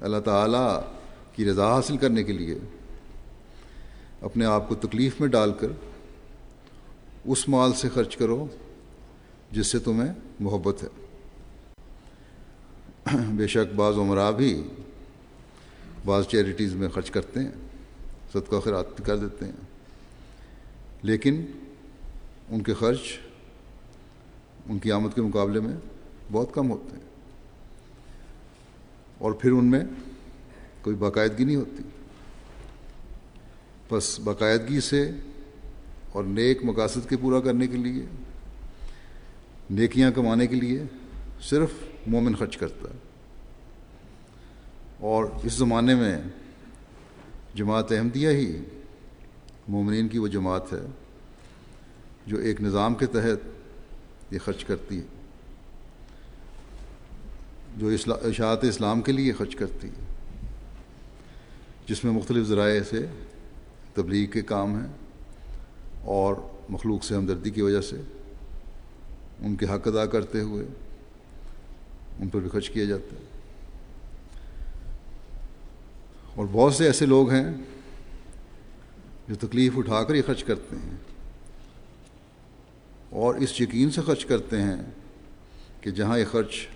اللہ 0.00 0.18
تعالیٰ 0.18 0.80
کی 1.32 1.44
رضا 1.44 1.74
حاصل 1.74 1.96
کرنے 1.96 2.24
کے 2.24 2.32
لیے 2.32 2.58
اپنے 4.20 4.44
آپ 4.44 4.68
کو 4.68 4.74
تکلیف 4.74 5.20
میں 5.20 5.28
ڈال 5.28 5.52
کر 5.52 5.68
اس 7.24 7.48
مال 7.48 7.72
سے 7.72 7.88
خرچ 7.88 8.16
کرو 8.16 8.46
جس 9.52 9.66
سے 9.66 9.78
تمہیں 9.78 10.12
محبت 10.40 10.82
ہے۔ 10.82 10.88
بے 13.36 13.46
شک 13.46 13.74
بعض 13.74 13.94
عمرہ 13.94 14.32
بھی 14.32 14.62
بعض 16.04 16.26
چیریٹیز 16.26 16.74
میں 16.74 16.88
خرچ 16.88 17.10
کرتے 17.10 17.40
ہیں، 17.40 17.50
صدقہ 18.32 18.60
خیرات 18.60 18.98
کر 19.04 19.16
دیتے 19.16 19.44
ہیں۔ 19.44 19.52
لیکن 21.02 21.44
ان 22.48 22.62
کے 22.62 22.74
خرچ 22.74 23.18
ان 24.68 24.78
کی 24.78 24.92
آمد 24.92 25.14
کے 25.14 25.22
مقابلے 25.22 25.60
میں 25.60 25.74
بہت 26.32 26.54
کم 26.54 26.70
ہوتے 26.70 26.96
ہیں۔ 26.96 27.13
اور 29.18 29.32
پھر 29.32 29.52
ان 29.52 29.64
میں 29.64 29.84
کوئی 30.82 30.96
باقاعدگی 30.96 31.44
نہیں 31.44 31.56
ہوتی۔ 31.56 31.82
بس 33.90 34.20
باقاعدگی 34.20 34.80
سے 34.80 35.10
اور 36.12 36.24
نیک 36.24 36.58
مقاصد 36.64 37.08
کے 37.08 37.16
پورا 37.16 37.40
کرنے 37.40 37.66
کے 37.66 37.76
لیے، 37.76 38.06
نیکیاں 39.70 40.10
کمانے 40.10 40.46
کے 40.46 40.56
لیے 40.56 40.82
صرف 41.42 41.70
مومن 42.06 42.34
خرچ 42.34 42.56
کرتا 42.56 42.88
ہے۔ 42.88 42.98
اور 44.98 45.24
اس 45.42 45.52
زمانے 45.52 45.94
میں 45.94 46.18
جماعت 47.54 47.92
احمدیہ 47.92 48.28
ہی 48.28 48.56
مومنین 49.68 50.08
کی 50.08 50.18
وہ 50.18 50.28
جماعت 50.28 50.72
ہے 50.72 50.86
جو 52.26 52.38
ایک 52.38 52.60
نظام 52.60 52.94
کے 52.94 53.06
تحت 53.06 53.48
یہ 54.32 54.38
خرچ 54.38 54.64
کرتی 54.64 54.98
ہے۔ 54.98 55.23
جو 57.76 57.90
اشاعت 58.22 58.64
اسلام 58.64 59.02
کے 59.02 59.12
لیے 59.12 59.32
خرچ 59.32 59.56
کرتی 59.56 59.88
ہے 59.88 60.14
جس 61.88 62.04
میں 62.04 62.12
مختلف 62.12 62.46
ذرائع 62.46 62.82
سے 62.90 63.06
تبلیغ 63.94 64.30
کے 64.30 64.42
کام 64.42 64.80
ہیں 64.80 64.92
اور 66.04 66.34
مخلوق 66.68 67.04
سے 67.04 67.16
ہمدردی 67.16 67.50
کی 67.50 67.62
وجہ 67.62 67.80
سے 67.80 67.96
ان 69.38 69.56
کے 69.56 69.66
حق 69.66 69.88
ادا 69.88 70.06
کرتے 70.06 70.40
ہوئے 70.40 70.66
ان 72.18 72.28
پر 72.28 72.40
بھی 72.40 72.50
خرچ 72.50 72.70
کیا 72.70 72.84
جاتا 72.84 73.16
ہے۔ 73.16 73.24
اور 76.34 76.46
بہت 76.52 76.74
سے 76.74 76.86
ایسے 76.86 77.06
لوگ 77.06 77.30
ہیں 77.30 77.52
جو 79.28 79.34
تکلیف 79.34 79.72
اٹھا 79.76 80.02
کر 80.04 80.14
یہ 80.14 80.22
خرچ 80.26 80.44
کرتے 80.44 80.76
ہیں 80.76 80.96
اور 83.10 83.34
اس 83.34 83.60
یقین 83.60 83.90
سے 83.90 84.00
خرچ 84.00 84.24
کرتے 84.24 84.62
ہیں 84.62 84.76
کہ 85.80 85.90
جہاں 85.90 86.18
یہ 86.18 86.24
خرچ 86.30 86.66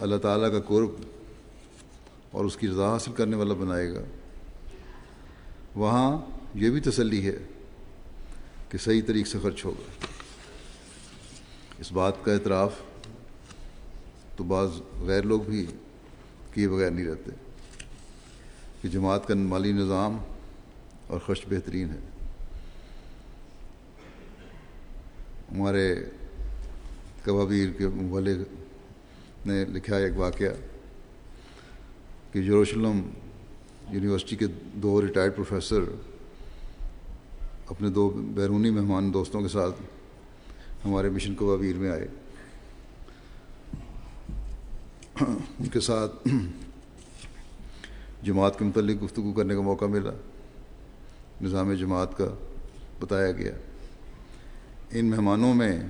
اللہ 0.00 0.16
تعالیٰ 0.16 0.52
کا 0.52 0.60
قرب 0.60 0.90
اور 2.30 2.44
اس 2.44 2.56
کی 2.56 2.68
رضا 2.68 2.92
حاصل 2.92 3.12
کرنے 3.12 3.36
والا 3.36 3.54
بنائے 3.54 3.94
گا۔ 3.94 4.00
وہاں 5.74 6.18
یہ 6.54 6.70
بھی 6.70 6.80
تسلی 6.80 7.26
ہے 7.26 7.38
کہ 8.68 8.78
صحیح 8.78 9.02
طریق 9.06 9.26
سے 9.26 9.38
خرچ 9.42 9.64
ہوگا۔ 9.64 10.06
اس 11.78 11.92
بات 11.92 12.14
کا 12.22 12.32
اعتراف 12.32 12.74
تو 14.36 14.44
بعض 14.44 14.68
غیر 15.00 15.22
لوگ 15.22 15.40
بھی 15.40 15.66
کیے 16.54 16.68
بغیر 16.68 16.90
نہیں 16.90 17.06
رہتے 17.06 17.30
کہ 18.82 18.88
جماعت 18.88 19.28
کا 19.28 19.34
مالی 19.34 19.72
نظام 19.72 20.18
اور 21.06 21.20
خرچ 21.26 21.40
بہترین 21.48 21.88
ہے۔ 21.90 21.98
ہمارے 25.50 26.04
کبابیر 27.24 27.70
کے 27.70 27.86
والے 27.86 28.34
نے 29.46 29.64
لکھا 29.64 29.96
ایک 29.96 30.12
واقعہ 30.16 30.46
کہ 32.32 32.38
یروشلم 32.38 33.10
یونیورسٹی 33.90 34.36
کے 34.36 34.46
دو 34.74 35.02
ریٹائرڈ 35.02 35.34
پروفیسر 35.34 35.80
اپنے 37.66 37.88
دو 37.88 38.10
بیرونی 38.10 38.70
مہمان 38.70 39.14
دوستوں 39.14 39.42
کے 39.42 39.48
ساتھ 39.48 39.82
ہمارے 40.84 41.10
مشن 41.10 41.34
کو 41.34 41.46
کبابیر 41.46 41.76
میں 41.76 41.90
آئے۔ 41.90 42.06
ان 45.60 45.66
کے 45.66 45.80
ساتھ 45.80 46.28
جماعت 48.22 48.58
کے 48.58 48.64
متعلق 48.64 49.04
گفتگو 49.04 49.32
کرنے 49.32 49.54
کا 49.54 49.60
موقع 49.60 49.84
ملا۔ 49.84 50.12
نظام 51.42 51.72
جماعت 51.72 52.18
کا 52.18 52.34
بتایا 53.00 53.32
گیا۔ 53.32 53.52
ان 54.90 55.06
مہمانوں 55.06 55.54
میں 55.54 55.80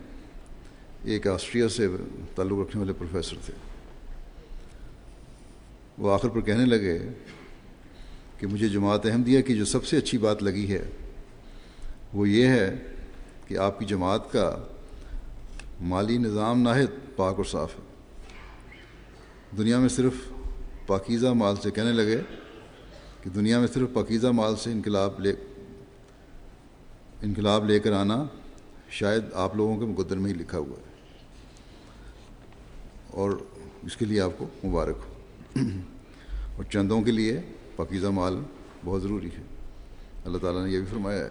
ایک 1.05 1.27
آسٹریا 1.27 1.69
سے 1.69 1.89
تعلق 2.35 2.59
رکھنے 2.61 2.81
والے 2.81 2.93
پروفیسر 2.93 3.37
تھے۔ 3.45 3.53
وہ 5.99 6.13
آخر 6.13 6.29
پر 6.29 6.41
کہنے 6.41 6.65
لگے 6.65 6.99
کہ 8.39 8.47
مجھے 8.47 8.69
جماعت 8.69 9.07
احمدیہ 9.07 9.43
کی 9.43 9.55
جو 9.55 9.65
سب 9.65 9.85
سے 9.85 9.97
اچھی 9.97 10.19
بات 10.19 10.43
لگی 10.43 10.73
ہے، 10.73 10.85
وہ 12.15 12.29
یہ 12.29 12.47
ہے 12.47 12.77
کہ 13.49 13.59
آپ 13.59 13.79
کی 13.79 13.85
جماعت 13.85 14.33
کا 14.33 14.57
مالی 15.81 16.19
نظام 16.19 16.63
ناہد 16.63 17.17
پاک 17.17 17.35
اور 17.37 17.45
صاف 17.45 17.75
ہے۔ 17.79 17.85
دنیا 19.57 19.79
میں 19.79 19.89
صرف 19.89 20.13
پاکیزہ 20.87 21.27
مال 21.27 21.57
سے 21.63 21.71
کہنے 21.71 21.93
لگے 21.93 22.21
کہ 23.23 23.31
دنیا 23.31 23.59
میں 23.59 23.69
صرف 23.75 23.89
پاکیزہ 23.93 24.27
مال 24.27 24.57
سے 24.57 24.73
انقلاب 24.73 25.21
لے 25.21 25.35
انقلاب 27.23 27.71
لے 27.71 27.79
کر 27.79 27.93
آنا 27.93 28.25
شاید 28.91 29.25
آپ 29.35 29.57
لوگوں 29.57 29.79
کے 29.79 29.85
مقدر 29.85 30.17
میں 30.17 30.33
ہی 30.33 30.39
لکھا 30.39 30.59
ہوا 30.59 30.77
ہے۔ 30.79 30.90
اور 33.13 33.31
اس 33.83 33.97
کے 33.97 34.05
لیے 34.05 34.21
آپ 34.21 34.31
کو 34.39 34.47
مبارک 34.65 34.97
ہو۔ 34.97 35.15
اور 36.57 36.65
چندوں 36.65 37.03
کے 37.03 37.11
لیے 37.11 37.41
پاکیزہ 37.77 38.07
مال 38.07 38.37
بہت 38.85 39.03
ضروری 39.03 39.27
ہے۔ 39.27 39.43
اللہ 40.25 40.39
تعالیٰ 40.39 40.65
نے 40.65 40.71
یہ 40.71 40.79
بھی 40.79 40.87
فرمایا 40.91 41.25
ہے 41.25 41.29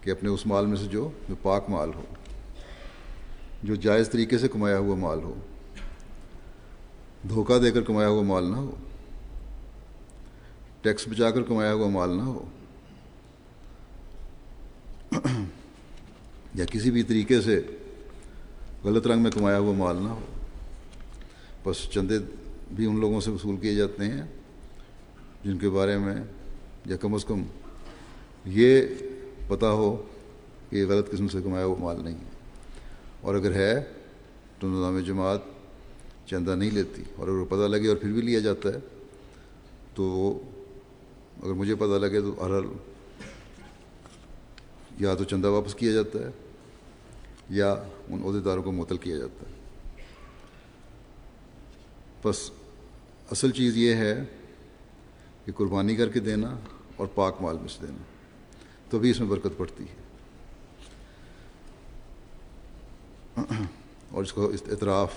کہ 0.00 0.10
اپنے 0.10 0.28
اس 0.28 0.46
مال 0.46 0.66
میں 0.66 0.76
سے 0.76 0.84
جو 0.84 1.10
جو 1.28 1.34
پاک 1.42 1.70
مال 1.70 1.90
ہو، 1.94 2.02
جو 3.62 3.74
جائز 3.74 4.10
طریقے 4.10 4.38
سے 4.38 4.48
کمایا 4.48 4.78
ہوا 4.78 4.96
مال 4.96 5.22
ہو، 5.22 5.34
دھوکہ 7.28 7.58
دے 7.58 7.70
کر 7.70 7.82
کمایا 7.82 8.08
ہوا 8.08 8.22
مال 8.22 8.50
نہ 8.50 8.56
ہو، 8.56 8.74
ٹیکس 10.82 11.08
بچا 11.08 11.30
کر 11.30 11.42
کمایا 11.42 11.72
ہوا 11.72 11.88
مال 11.88 12.16
نہ 12.16 12.22
ہو، 12.22 12.44
یا 16.54 16.64
کسی 16.64 16.90
بھی 16.90 17.02
طریقے 17.02 17.40
سے 17.40 17.62
غلط 18.84 19.06
رنگ 19.06 19.22
میں 19.22 19.30
کمایا 19.30 19.58
ہوا 19.58 19.72
مال 19.72 19.96
نہ 19.96 20.08
ہو 20.08 20.20
بس 21.64 21.76
چندے 21.90 22.18
بھی 22.74 22.86
ان 22.86 23.00
لوگوں 23.00 23.20
سے 23.20 23.30
وصول 23.30 23.56
کیے 23.56 23.74
جاتے 23.74 24.04
ہیں، 24.04 24.22
جن 25.44 25.58
کے 25.58 25.68
بارے 25.68 25.98
میں 25.98 26.16
یا 26.86 26.96
کم 26.96 27.14
از 27.14 27.24
کم 27.24 27.42
یہ 28.44 28.82
پتہ 29.48 29.66
ہو 29.66 30.06
کہ 30.70 30.76
یہ 30.76 30.86
غلط 30.86 31.10
قسم 31.10 31.28
سے 31.28 31.38
کمایا 31.44 31.64
ہوا 31.64 31.76
مال 31.78 32.04
نہیں 32.04 32.14
ہے۔ 32.14 32.30
اور 33.20 33.34
اگر 33.34 33.52
ہے 33.54 33.84
تو 34.58 34.68
نظام 34.68 34.98
جماعت 34.98 35.40
چندہ 36.26 36.54
نہیں 36.54 36.70
لیتی۔ 36.70 37.02
اور 37.16 37.28
اگر 37.28 37.44
پتہ 37.44 37.68
لگے 37.68 37.88
اور 37.88 37.96
پھر 37.96 38.12
بھی 38.12 38.22
لیا 38.22 38.40
جاتا 38.40 38.68
ہے، 38.68 38.78
تو 39.94 40.38
اگر 41.42 41.52
مجھے 41.52 41.74
پتہ 41.74 41.98
لگے 41.98 42.20
تو 42.20 42.46
ہر 42.46 42.50
یا 44.98 45.14
تو 45.14 45.24
چندہ 45.24 45.48
واپس 45.48 45.74
کیا 45.74 45.92
جاتا 45.92 46.18
ہے 46.18 46.30
یا 47.50 47.72
ان 48.08 48.22
عہدیداروں 48.24 48.62
کو 48.62 48.72
معطل 48.72 48.96
کیا 48.96 49.16
جاتا 49.16 49.48
ہے۔ 49.48 49.53
بس 52.24 52.50
اصل 53.30 53.50
چیز 53.50 53.76
یہ 53.76 53.94
ہے 53.94 54.24
کہ 55.44 55.52
قربانی 55.52 55.96
کر 55.96 56.08
کے 56.08 56.20
دینا 56.20 56.58
اور 56.96 57.06
پاک 57.06 57.42
مال 57.42 57.58
میں 57.58 57.68
سے 57.68 57.86
دینا 57.86 58.02
تبھی 58.90 59.10
اس 59.10 59.20
میں 59.20 59.28
برکت 59.28 59.56
پڑتی 59.56 59.84
ہے۔ 59.84 60.04
اور 64.10 64.22
اس 64.22 64.32
کو 64.32 64.52
اعتراف 64.70 65.12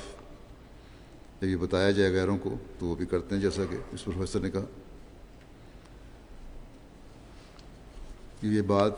جب 1.41 1.47
یہ 1.47 1.55
بتایا 1.55 1.91
جائے 1.91 2.11
غیروں 2.11 2.37
کو، 2.37 2.55
تو 2.79 2.85
وہ 2.85 2.95
بھی 2.95 3.05
کرتے 3.05 3.35
ہیں 3.35 3.41
جیسا 3.41 3.61
کہ 3.69 3.77
اس 3.91 4.05
پروفیسر 4.05 4.39
نے 4.39 4.51
کہا۔ 4.51 4.65
یہ 8.41 8.61
بات 8.61 8.91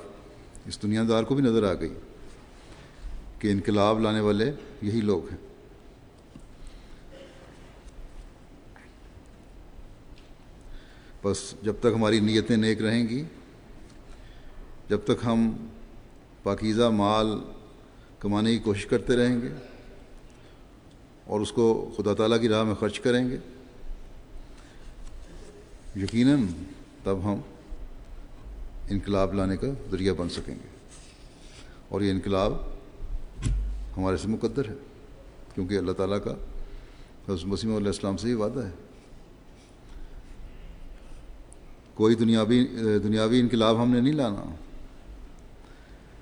اس 0.65 0.81
دنیا 0.81 1.03
دار 1.09 1.23
کو 1.23 1.35
بھی 1.35 1.43
نظر 1.43 1.63
آ 1.63 1.73
گئی 1.73 1.93
کہ 3.39 3.51
انقلاب 3.51 3.99
لانے 3.99 4.19
والے 4.19 4.51
یہی 4.81 5.01
لوگ 5.01 5.29
ہیں۔ 5.29 5.48
بس 11.23 11.53
جب 11.61 11.73
تک 11.79 11.87
ہماری 11.95 12.19
نیتیں 12.19 12.57
نیک 12.57 12.81
رہیں 12.81 13.09
گی، 13.09 13.23
جب 14.89 14.99
تک 15.03 15.25
ہم 15.25 15.67
پاکیزہ 16.43 16.83
مال 16.83 17.27
کمانے 18.19 18.51
کی 18.51 18.59
کوشش 18.59 18.85
کرتے 18.85 19.15
رہیں 19.15 19.41
گے 19.41 19.49
اور 21.25 21.39
اس 21.39 21.51
کو 21.51 21.91
خدا 21.97 22.13
تعالیٰ 22.13 22.41
کی 22.41 22.49
راہ 22.49 22.63
میں 22.63 22.75
خرچ 22.75 22.99
کریں 22.99 23.29
گے، 23.29 23.37
یقیناً 25.95 26.45
تب 27.03 27.17
ہم 27.23 27.41
انقلاب 28.89 29.33
لانے 29.33 29.57
کا 29.57 29.67
ذریعہ 29.91 30.13
بن 30.13 30.29
سکیں 30.29 30.55
گے۔ 30.55 30.67
اور 31.89 32.01
یہ 32.01 32.11
انقلاب 32.11 32.53
ہمارے 33.97 34.17
سے 34.17 34.27
مقدر 34.27 34.69
ہے، 34.69 34.75
کیونکہ 35.55 35.77
اللہ 35.77 35.91
تعالیٰ 35.91 36.23
کا 36.23 36.31
حضرت 37.29 37.45
مسیم 37.45 37.75
علیہ 37.75 37.87
السلام 37.87 38.17
سے 38.17 38.27
ہی 38.27 38.33
وعدہ 38.33 38.59
ہے۔ 38.59 38.71
کوئی 41.99 42.15
دنیاوی 42.15 42.65
دنیاوی 43.03 43.39
انقلاب 43.39 43.83
ہم 43.83 43.91
نے 43.91 44.01
نہیں 44.01 44.13
لانا، 44.13 44.55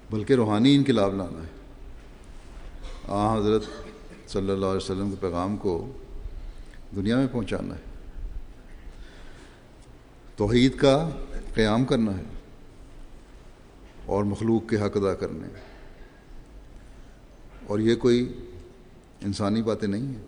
بلکہ 0.09 0.33
روحانی 0.33 0.75
انقلاب 0.75 1.15
لانا 1.15 1.43
ہے۔ 1.43 1.47
آ، 3.07 3.37
حضرت 3.37 3.63
صلی 4.27 4.49
اللہ 4.49 4.65
علیہ 4.65 4.77
وسلم 4.77 5.09
کے 5.09 5.15
پیغام 5.19 5.57
کو 5.57 5.91
دنیا 6.95 7.17
میں 7.17 7.27
پہنچانا 7.31 7.75
ہے۔ 7.75 7.81
توحید 10.35 10.75
کا 10.75 11.09
قیام 11.53 11.85
کرنا 11.85 12.17
ہے 12.17 12.23
اور 14.05 14.23
مخلوق 14.23 14.69
کے 14.69 14.75
حق 14.75 14.97
ادا 14.97 15.13
کرنے۔ 15.13 15.47
اور 17.67 17.79
یہ 17.79 17.95
کوئی 17.95 18.33
انسانی 19.21 19.61
باتیں 19.61 19.87
نہیں 19.87 20.07
ہیں، 20.07 20.25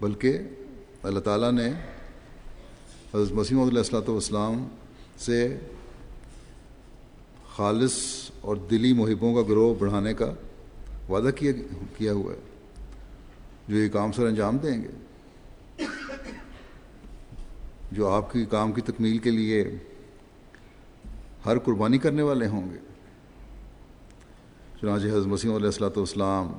بلکہ 0.00 0.38
اللہ 1.02 1.20
تعالیٰ 1.20 1.52
نے 1.52 1.72
حضرت 3.14 3.32
مسیم 3.32 3.60
علیہ 3.60 3.78
السلاۃ 3.78 4.08
والسلام 4.08 4.68
سے 5.18 5.58
خالص 7.56 7.92
اور 8.40 8.56
دلی 8.56 8.92
محبوں 8.92 9.34
کا 9.34 9.42
گروہ 9.42 9.74
بڑھانے 9.78 10.14
کا 10.14 10.34
وعدہ 11.08 11.30
کیا 11.36 11.52
کیا 11.96 12.12
ہوا 12.12 12.32
ہے؟ 12.32 12.38
جو 13.68 13.76
یہ 13.76 13.88
کام 13.88 14.12
سر 14.12 14.26
انجام 14.26 14.56
دیں 14.56 14.82
گے؟ 14.82 14.88
جو 17.92 18.08
آپ 18.08 18.32
کی 18.32 18.44
کام 18.44 18.72
کی 18.72 18.80
تکمیل 18.80 19.18
کے 19.18 19.30
لیے 19.30 19.64
ہر 21.46 21.58
قربانی 21.58 21.98
کرنے 21.98 22.22
والے 22.22 22.46
ہوں 22.46 22.70
گے؟ 22.70 22.78
چنانچہ 24.80 25.06
حضرت 25.06 25.26
مسیم 25.26 25.54
علیہ 25.54 25.66
السلاۃ 25.66 25.96
والسلام 25.96 26.52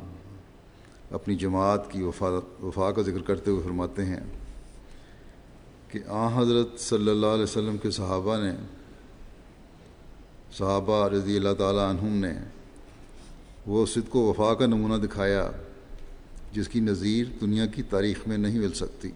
اپنی 1.12 1.36
جماعت 1.36 1.92
کی 1.92 2.02
وفا 2.02 2.30
وفا 2.64 2.92
کا 2.92 3.02
ذکر 3.02 3.22
کرتے 3.22 3.52
ہوئے 3.52 3.64
فرماتے 3.64 4.06
ہیں 4.06 4.20
کہ 5.90 6.00
آ 6.08 6.28
حضرت 6.36 6.80
صلی 6.80 7.10
اللہ 7.10 7.26
علیہ 7.26 7.44
وسلم 7.44 7.78
کے 7.78 7.92
صحابہ 7.92 8.38
نے، 8.38 8.52
صحابہ 10.58 11.08
رضی 11.10 11.38
اللہ 11.38 11.54
تعالیٰ 11.58 11.90
عنہم 11.90 12.18
نے 12.18 12.34
وہ 13.68 13.86
صدق 13.86 14.16
و 14.16 14.20
وفا 14.20 14.54
کا 14.54 14.66
نمونہ 14.66 14.98
دکھایا 15.06 15.50
جس 16.54 16.68
کی 16.68 16.80
نظیر 16.80 17.26
دنیا 17.42 17.66
کی 17.66 17.84
تاریخ 17.84 18.28
میں 18.28 18.38
نہیں 18.38 18.60
مل 18.60 18.74
سکتی۔ 18.74 19.12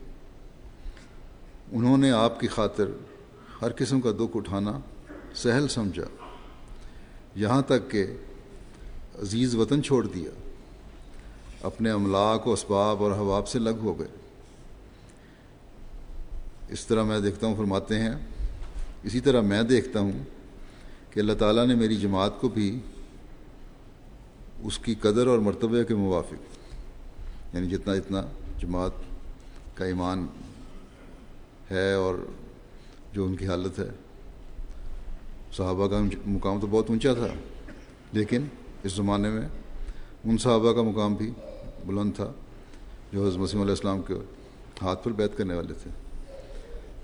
انہوں 1.71 1.97
نے 1.97 2.11
آپ 2.11 2.39
کی 2.39 2.47
خاطر 2.47 2.89
ہر 3.61 3.71
قسم 3.77 4.01
کا 4.01 4.11
دکھ 4.11 4.37
اٹھانا 4.37 4.79
سہل 5.35 5.67
سمجھا، 5.67 6.07
یہاں 7.35 7.61
تک 7.61 7.89
کہ 7.91 8.05
عزیز 9.21 9.55
وطن 9.55 9.83
چھوڑ 9.83 10.05
دیا، 10.07 10.31
اپنے 11.63 11.91
املاک 11.91 12.47
و 12.47 12.53
اسباب 12.53 13.03
اور 13.03 13.11
حواب 13.11 13.47
سے 13.47 13.59
لگ 13.59 13.83
ہو 13.83 13.99
گئے۔ 13.99 14.22
اس 16.73 16.85
طرح 16.85 17.03
میں 17.03 17.19
دیکھتا 17.19 17.47
ہوں، 17.47 17.55
فرماتے 17.55 17.99
ہیں، 17.99 18.13
اسی 19.03 19.19
طرح 19.19 19.41
میں 19.41 19.61
دیکھتا 19.63 19.99
ہوں 19.99 20.11
کہ 21.09 21.19
اللہ 21.19 21.33
تعالیٰ 21.33 21.65
نے 21.67 21.75
میری 21.75 21.95
جماعت 21.95 22.39
کو 22.41 22.49
بھی 22.49 22.79
اس 24.63 24.77
کی 24.79 24.95
قدر 24.95 25.27
اور 25.27 25.39
مرتبہ 25.39 25.81
کے 25.87 25.95
موافق 25.95 27.55
یعنی 27.55 27.67
جتنا 27.69 27.95
جتنا 27.95 28.21
جماعت 28.59 28.91
کا 29.75 29.85
ایمان 29.85 30.25
ہے 31.71 31.91
اور 31.93 32.15
جو 33.13 33.25
ان 33.25 33.35
کی 33.35 33.47
حالت 33.47 33.79
ہے۔ 33.79 33.89
صحابہ 35.57 35.87
کا 35.87 36.01
مقام 36.25 36.59
تو 36.59 36.67
بہت 36.67 36.89
اونچا 36.89 37.13
تھا، 37.13 37.33
لیکن 38.13 38.45
اس 38.83 38.93
زمانے 38.93 39.29
میں 39.29 39.47
ان 40.23 40.37
صحابہ 40.37 40.73
کا 40.73 40.81
مقام 40.81 41.15
بھی 41.15 41.31
بلند 41.85 42.15
تھا 42.15 42.31
جو 43.11 43.25
حضرت 43.25 43.39
مسیم 43.39 43.61
علیہ 43.61 43.71
السلام 43.71 44.01
کے 44.01 44.13
ہاتھ 44.81 45.03
پر 45.03 45.11
بیت 45.11 45.37
کرنے 45.37 45.55
والے 45.55 45.73
تھے۔ 45.83 45.89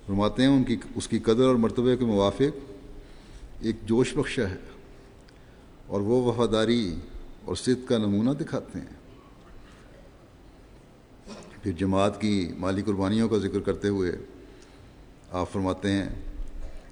فرماتے 0.09 0.41
ہیں 0.41 0.49
ان 0.49 0.63
کی 0.63 0.75
اس 0.95 1.07
کی 1.07 1.19
قدر 1.19 1.43
اور 1.43 1.55
مرتبہ 1.55 1.95
کے 1.95 2.05
موافق 2.05 2.71
ایک 3.61 3.75
جوش 3.85 4.17
بخشا 4.17 4.49
ہے 4.49 4.55
اور 5.87 6.01
وہ 6.01 6.23
وفاداری 6.23 6.95
اور 7.45 7.55
صد 7.55 7.87
کا 7.87 7.97
نمونہ 7.97 8.29
دکھاتے 8.31 8.79
ہیں۔ 8.79 8.85
پھر 11.63 11.71
جماعت 11.71 12.21
کی 12.21 12.51
مالی 12.57 12.81
قربانیوں 12.81 13.29
کا 13.29 13.37
ذکر 13.37 13.59
کرتے 13.59 13.87
ہوئے 13.87 14.11
آپ 15.31 15.51
فرماتے 15.51 15.91
ہیں 15.91 16.09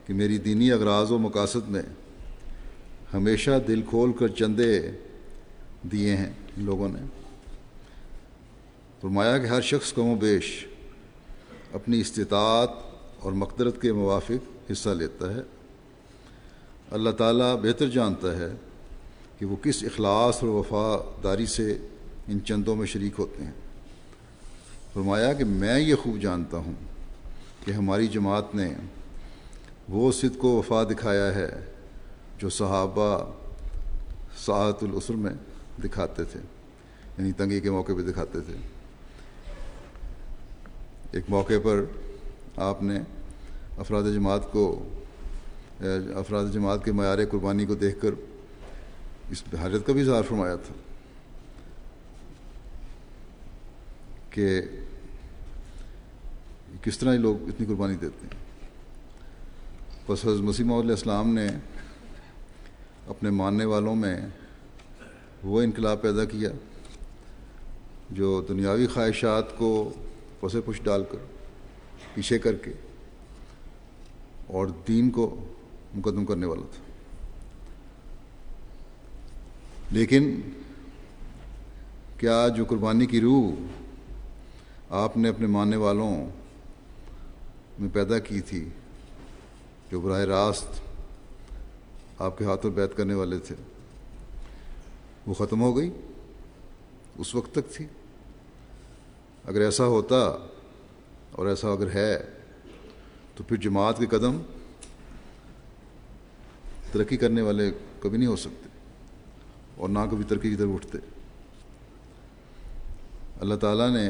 کہ 0.05 0.13
میری 0.13 0.37
دینی 0.37 0.71
اغراض 0.71 1.11
و 1.11 1.17
مقاصد 1.17 1.69
میں 1.69 1.83
ہمیشہ 3.13 3.51
دل 3.67 3.81
کھول 3.89 4.13
کر 4.13 4.27
چندے 4.27 4.91
دیے 5.91 6.17
ہیں 6.17 6.33
لوگوں 6.57 6.89
نے۔ 6.89 6.99
فرمایا 9.01 9.37
کہ 9.37 9.47
ہر 9.47 9.61
شخص 9.61 9.93
کم 9.93 10.05
و 10.05 10.15
بیش 10.15 10.67
اپنی 11.73 11.99
استطاعت 12.01 12.86
اور 13.19 13.31
مقدرت 13.31 13.81
کے 13.81 13.93
موافق 13.93 14.71
حصہ 14.71 14.89
لیتا 14.89 15.33
ہے۔ 15.33 15.41
اللہ 16.91 17.09
تعالیٰ 17.09 17.55
بہتر 17.61 17.89
جانتا 17.89 18.37
ہے 18.37 18.47
کہ 19.39 19.45
وہ 19.45 19.55
کس 19.55 19.83
اخلاص 19.83 20.43
اور 20.43 20.49
وفاداری 20.49 21.45
سے 21.45 21.77
ان 22.27 22.39
چندوں 22.45 22.75
میں 22.75 22.87
شریک 22.87 23.13
ہوتے 23.19 23.43
ہیں۔ 23.43 23.51
فرمایا 24.93 25.33
کہ 25.33 25.45
میں 25.45 25.79
یہ 25.79 25.95
خوب 25.95 26.21
جانتا 26.21 26.57
ہوں 26.57 26.73
کہ 27.65 27.71
ہماری 27.71 28.07
جماعت 28.07 28.55
نے 28.55 28.73
وہ 29.89 30.11
صدق 30.11 30.45
و 30.45 30.47
وفا 30.47 30.83
دکھایا 30.83 31.35
ہے 31.35 31.49
جو 32.37 32.49
صحابہ 32.49 33.31
سعت 34.37 34.83
العسر 34.83 35.13
میں 35.13 35.33
دکھاتے 35.83 36.23
تھے 36.23 36.39
یعنی 37.17 37.31
تنگی 37.31 37.59
کے 37.59 37.71
موقع 37.71 37.91
پہ 37.97 38.01
دکھاتے 38.01 38.39
تھے۔ 38.41 38.53
ایک 41.11 41.23
موقع 41.29 41.53
پر 41.63 41.83
آپ 42.57 42.83
نے 42.83 42.99
افراد 43.77 44.03
جماعت 44.13 44.51
کو، 44.51 44.89
افراد 46.15 46.45
جماعت 46.53 46.85
کے 46.85 46.91
معیار 46.91 47.17
قربانی 47.31 47.65
کو 47.65 47.75
دیکھ 47.75 48.01
کر 48.01 48.11
اس 49.31 49.43
حالت 49.59 49.85
کا 49.87 49.93
بھی 49.93 50.01
اظہار 50.01 50.23
فرمایا 50.23 50.55
تھا 50.55 50.73
کہ 54.29 54.61
کس 56.81 56.97
طرح 56.97 57.13
یہ 57.13 57.19
لوگ 57.19 57.49
اتنی 57.49 57.65
قربانی 57.67 57.95
دیتے 57.95 58.27
ہیں۔ 58.27 58.45
بس 60.07 60.25
حضرت 60.25 60.41
مسیمہ 60.41 60.73
علیہ 60.73 60.91
السلام 60.91 61.33
نے 61.33 61.47
اپنے 63.07 63.29
ماننے 63.29 63.65
والوں 63.65 63.95
میں 63.95 64.17
وہ 65.43 65.61
انقلاب 65.61 66.01
پیدا 66.01 66.25
کیا 66.25 66.49
جو 68.09 68.41
دنیاوی 68.49 68.87
خواہشات 68.87 69.57
کو 69.57 69.93
پسے 70.39 70.61
پش 70.61 70.81
ڈال 70.83 71.03
کر 71.11 71.17
پیچھے 72.17 72.39
کر 72.39 72.55
کے 72.55 72.71
اور 74.47 74.67
دین 74.87 75.09
کو 75.09 75.45
مقدم 75.93 76.25
کرنے 76.25 76.45
والا 76.45 76.61
تھا۔ 76.61 76.83
لیکن 79.91 80.41
کیا 82.19 82.47
جو 82.57 82.65
قربانی 82.65 83.05
کی 83.05 83.21
روح 83.21 83.51
آپ 84.89 85.17
نے 85.17 85.29
اپنے 85.29 85.47
ماننے 85.47 85.75
والوں 85.75 86.29
میں 87.79 87.89
پیدا 87.93 88.19
کی 88.19 88.41
تھی 88.41 88.69
جو 89.91 89.99
براہ 89.99 90.21
راست 90.21 90.81
آپ 92.21 92.37
کے 92.37 92.45
ہاتھوں 92.45 92.71
بیت 92.71 92.97
کرنے 92.97 93.13
والے 93.13 93.39
تھے، 93.39 93.55
وہ 95.27 95.33
ختم 95.33 95.61
ہو 95.61 95.77
گئی؟ 95.77 95.91
اس 97.17 97.35
وقت 97.35 97.51
تک 97.51 97.73
تھی؟ 97.73 97.85
اگر 99.45 99.61
ایسا 99.61 99.85
ہوتا 99.85 100.47
اور 101.31 101.47
ایسا 101.47 101.67
اگر 101.67 101.91
ہے 101.93 102.17
تو 103.35 103.43
پھر 103.43 103.57
جماعت 103.57 103.99
کے 103.99 104.05
قدم 104.05 104.41
ترقی 106.91 107.17
کرنے 107.17 107.41
والے 107.41 107.71
کبھی 107.99 108.17
نہیں 108.17 108.27
ہو 108.27 108.35
سکتے 108.35 108.69
اور 109.75 109.89
نہ 109.89 109.99
کبھی 110.11 110.23
ترقی 110.23 110.49
کی 110.49 110.55
طرف 110.55 110.69
اٹھتے۔ 110.73 110.97
اللہ 113.41 113.55
تعالیٰ 113.55 113.89
نے 113.89 114.09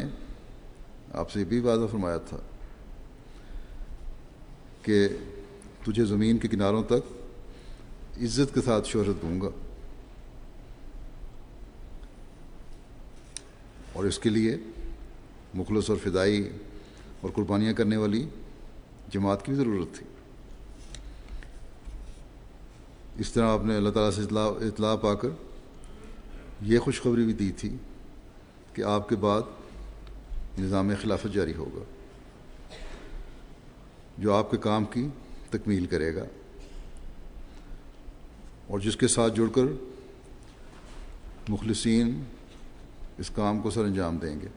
آپ 1.14 1.32
سے 1.32 1.40
یہ 1.40 1.46
بھی 1.46 1.60
وعدہ 1.60 1.88
فرمایا 1.92 2.18
تھا 2.18 2.38
کہ 4.82 5.08
تجھے 5.86 6.06
زمین 6.06 6.38
کے 6.38 6.48
کناروں 6.48 6.84
تک 6.84 7.18
عزت 8.18 8.54
کے 8.54 8.62
ساتھ 8.62 8.88
شہرت 8.88 9.22
دوں 9.22 9.42
گا 9.42 9.50
اور 13.94 14.06
اس 14.06 14.20
کے 14.20 14.30
لیے 14.30 14.58
مخلص 15.54 15.90
اور 15.90 15.98
فدائی 16.04 16.50
اور 17.22 17.32
قربانیاں 17.32 17.74
کرنے 17.74 17.98
والی 17.98 18.30
جماعت 19.10 19.46
کی 19.46 19.52
بھی 19.52 19.60
ضرورت 19.60 19.96
تھی۔ 19.98 20.06
اس 23.20 23.32
طرح 23.32 23.48
آپ 23.50 23.66
نے 23.66 23.76
اللہ 23.76 23.90
تعالیٰ 23.90 24.16
سے 24.16 24.22
اطلاع 24.22 24.46
اطلاع 24.46 24.96
پا 24.96 25.14
کر 25.14 25.30
یہ 26.62 26.80
خوشخبری 26.80 27.26
بھی 27.26 27.34
دی 27.34 27.52
تھی 27.52 27.76
کہ 28.74 28.82
آپ 28.82 29.10
کے 29.10 29.16
بعد 29.16 29.42
نظام 30.60 30.92
خلافت 31.02 31.34
جاری 31.34 31.54
ہوگا، 31.54 31.84
جو 34.18 34.34
آپ 34.34 34.52
کے 34.52 34.58
کام 34.58 34.86
کی 34.86 35.08
تکمیل 35.50 35.86
کرے 35.86 36.16
گا۔ 36.16 36.24
اور 38.68 38.80
جس 38.80 38.96
کے 38.98 39.08
ساتھ 39.08 39.36
جڑ 39.36 39.48
کر 39.56 39.62
مخلصین 41.50 42.24
اس 43.18 43.30
کام 43.30 43.60
کو 43.60 43.70
سر 43.70 43.84
انجام 43.84 44.18
دیں 44.18 44.42
گے۔ 44.42 44.48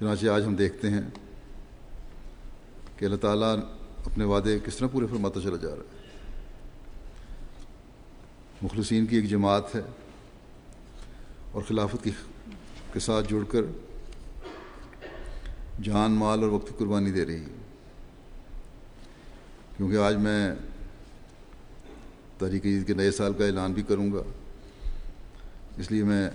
چنانچہ 0.00 0.26
آج 0.26 0.44
ہم 0.46 0.54
دیکھتے 0.54 0.90
ہیں 0.90 1.00
کہ 2.96 3.04
اللہ 3.04 3.16
تعالیٰ 3.16 3.56
اپنے 4.04 4.24
وعدے 4.24 4.58
کس 4.64 4.76
طرح 4.76 4.86
پورے 4.86 5.06
فرماتا 5.06 5.40
چلا 5.40 5.56
جا 5.56 5.68
رہا 5.68 5.76
ہے۔ 5.76 5.96
مخلصین 8.62 9.06
کی 9.06 9.16
ایک 9.16 9.28
جماعت 9.28 9.74
ہے 9.74 9.80
اور 11.52 11.62
خلافت 11.62 12.04
کی 12.04 12.10
کے 12.92 13.00
ساتھ 13.00 13.30
جڑ 13.30 13.44
کر 13.44 13.60
جان، 15.82 16.10
مال 16.10 16.42
اور 16.42 16.48
وقت 16.48 16.68
کی 16.68 16.74
قربانی 16.78 17.10
دے 17.10 17.26
رہی 17.26 17.40
ہے۔ 17.40 17.54
کیونکہ 19.76 19.96
آج 19.96 20.16
میں 20.16 20.54
تحریک 22.38 22.66
عید 22.66 22.86
کے 22.86 22.94
نئے 22.94 23.10
سال 23.10 23.32
کا 23.32 23.46
اعلان 23.46 23.72
بھی 23.72 23.82
کروں 23.82 24.12
گا۔ 24.12 24.22
اس 25.76 25.90
لیے 25.90 26.04
میں 26.04 26.30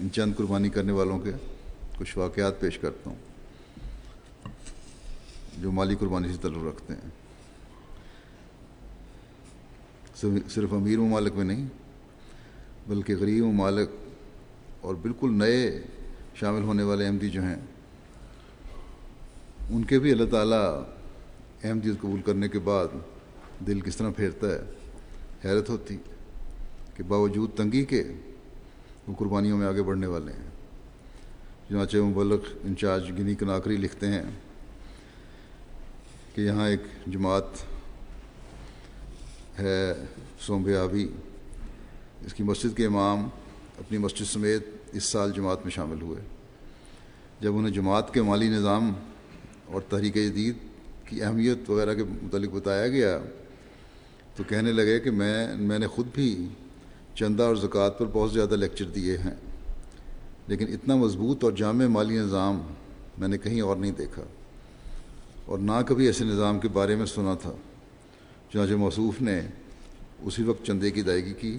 ان 0.00 0.08
چند 0.12 0.34
قربانی 0.36 0.68
کرنے 0.68 0.92
والوں 0.92 1.18
کے 1.18 1.30
کچھ 1.98 2.16
واقعات 2.18 2.60
پیش 2.60 2.78
کرتا 2.78 3.10
ہوں، 3.10 3.18
جو 5.58 5.72
مالی 5.72 5.94
قربانی 5.94 6.28
سے 6.28 6.38
تعلق 6.42 6.64
رکھتے 6.64 6.94
ہیں۔ 6.94 7.10
صرف 10.48 10.72
امیر 10.72 10.98
ممالک 10.98 11.32
میں 11.36 11.44
نہیں، 11.44 11.66
بلکہ 12.86 13.16
غریب 13.16 13.44
ممالک 13.44 13.90
اور 14.80 14.94
بالکل 14.94 15.32
نئے 15.34 15.82
شامل 16.34 16.62
ہونے 16.62 16.82
والے 16.82 17.06
احمدی 17.06 17.28
جو 17.30 17.42
ہیں، 17.42 17.56
ان 19.70 19.84
کے 19.84 19.98
بھی 19.98 20.12
اللہ 20.12 20.30
تعالیٰ 20.30 20.66
احمدیت 21.64 22.00
قبول 22.00 22.22
کرنے 22.22 22.48
کے 22.48 22.58
بعد 22.58 22.88
دل 23.66 23.80
کس 23.80 23.96
طرح 23.96 24.10
پھیرتا 24.16 24.46
ہے، 24.46 24.60
حیرت 25.44 25.68
ہوتی 25.70 25.96
کہ 26.94 27.02
باوجود 27.02 27.56
تنگی 27.56 27.84
کے 27.84 28.02
وہ 29.06 29.14
قربانیوں 29.18 29.58
میں 29.58 29.66
آگے 29.66 29.82
بڑھنے 29.82 30.06
والے 30.06 30.32
ہیں۔ 30.32 30.50
چنانچہ 31.68 31.96
مبلغ 31.96 32.38
انچارج 32.64 33.10
گنی 33.10 33.34
کناکری 33.34 33.76
لکھتے 33.76 34.06
ہیں 34.06 34.22
کہ 36.34 36.40
یہاں 36.40 36.68
ایک 36.68 36.80
جماعت 37.06 37.44
ہے 39.58 39.92
سومبیابی 40.40 41.08
اس 42.26 42.34
کی 42.34 42.42
مسجد 42.42 42.76
کے 42.76 42.86
امام 42.86 43.28
اپنی 43.78 43.98
مسجد 43.98 44.24
سمیت 44.24 44.66
اس 44.92 45.04
سال 45.04 45.32
جماعت 45.32 45.58
میں 45.62 45.70
شامل 45.70 46.02
ہوئے۔ 46.02 46.20
جب 47.40 47.56
انہیں 47.56 47.72
جماعت 47.72 48.14
کے 48.14 48.22
مالی 48.22 48.48
نظام 48.48 48.92
اور 49.66 49.80
تحریک 49.80 50.14
جدید 50.14 50.54
کی 51.04 51.22
اہمیت 51.22 51.70
وغیرہ 51.70 51.94
کے 51.94 52.04
متعلق 52.04 52.50
بتایا 52.50 52.88
گیا 52.88 53.18
تو 54.36 54.44
کہنے 54.44 54.72
لگے 54.72 55.00
کہ 55.00 55.10
میں 55.10 55.56
میں 55.56 55.78
نے 55.78 55.86
خود 55.86 56.06
بھی 56.14 56.48
چندہ 57.14 57.42
اور 57.42 57.56
زکوٰۃ 57.56 57.90
پر 57.98 58.06
بہت 58.12 58.32
زیادہ 58.32 58.56
لیکچر 58.56 58.84
دیے 58.84 59.18
ہیں۔ 59.18 59.34
لیکن 60.46 60.68
اتنا 60.68 60.96
مضبوط 60.96 61.44
اور 61.44 61.52
جامع 61.52 61.86
مالی 61.86 62.18
نظام 62.18 62.60
میں 63.18 63.28
نے 63.28 63.38
کہیں 63.38 63.60
اور 63.60 63.76
نہیں 63.76 63.92
دیکھا 63.92 64.22
اور 65.46 65.58
نہ 65.58 65.72
کبھی 65.86 66.06
ایسے 66.06 66.24
نظام 66.24 66.58
کے 66.58 66.68
بارے 66.68 66.96
میں 66.96 67.06
سنا 67.06 67.34
تھا۔ 67.34 67.52
چنانچہ 68.52 68.74
موصوف 68.74 69.22
نے 69.22 69.40
اسی 70.22 70.42
وقت 70.42 70.66
چندے 70.66 70.90
کی 70.90 71.00
ادائیگی 71.00 71.32
کی 71.32 71.58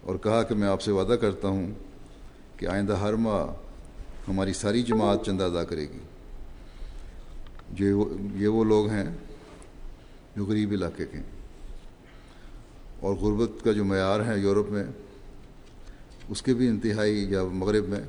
اور 0.00 0.16
کہا 0.16 0.42
کہ 0.42 0.54
میں 0.54 0.68
آپ 0.68 0.82
سے 0.82 0.90
وعدہ 0.92 1.12
کرتا 1.12 1.48
ہوں 1.48 1.70
کہ 2.56 2.66
آئندہ 2.66 2.92
ہر 2.92 3.12
ماہ 3.12 3.46
ہماری 4.28 4.52
ساری 4.52 4.82
جماعت 4.82 5.26
چندہ 5.26 5.44
ادا 5.44 5.64
کرے 5.64 5.82
گی۔ 5.82 5.98
جو 7.72 8.16
یہ 8.34 8.48
وہ 8.48 8.64
لوگ 8.64 8.88
ہیں 8.88 9.04
جو 10.36 10.44
غریب 10.44 10.72
علاقے 10.72 11.06
کے 11.06 11.16
ہیں 11.16 11.30
اور 13.00 13.14
غربت 13.14 13.64
کا 13.64 13.72
جو 13.72 13.84
معیار 13.84 14.20
ہے 14.20 14.38
یورپ 14.38 14.70
میں 14.70 14.84
اس 16.28 16.42
کے 16.42 16.54
بھی 16.54 16.68
انتہائی، 16.68 17.32
یا 17.32 17.44
مغرب 17.44 17.88
میں، 17.88 18.00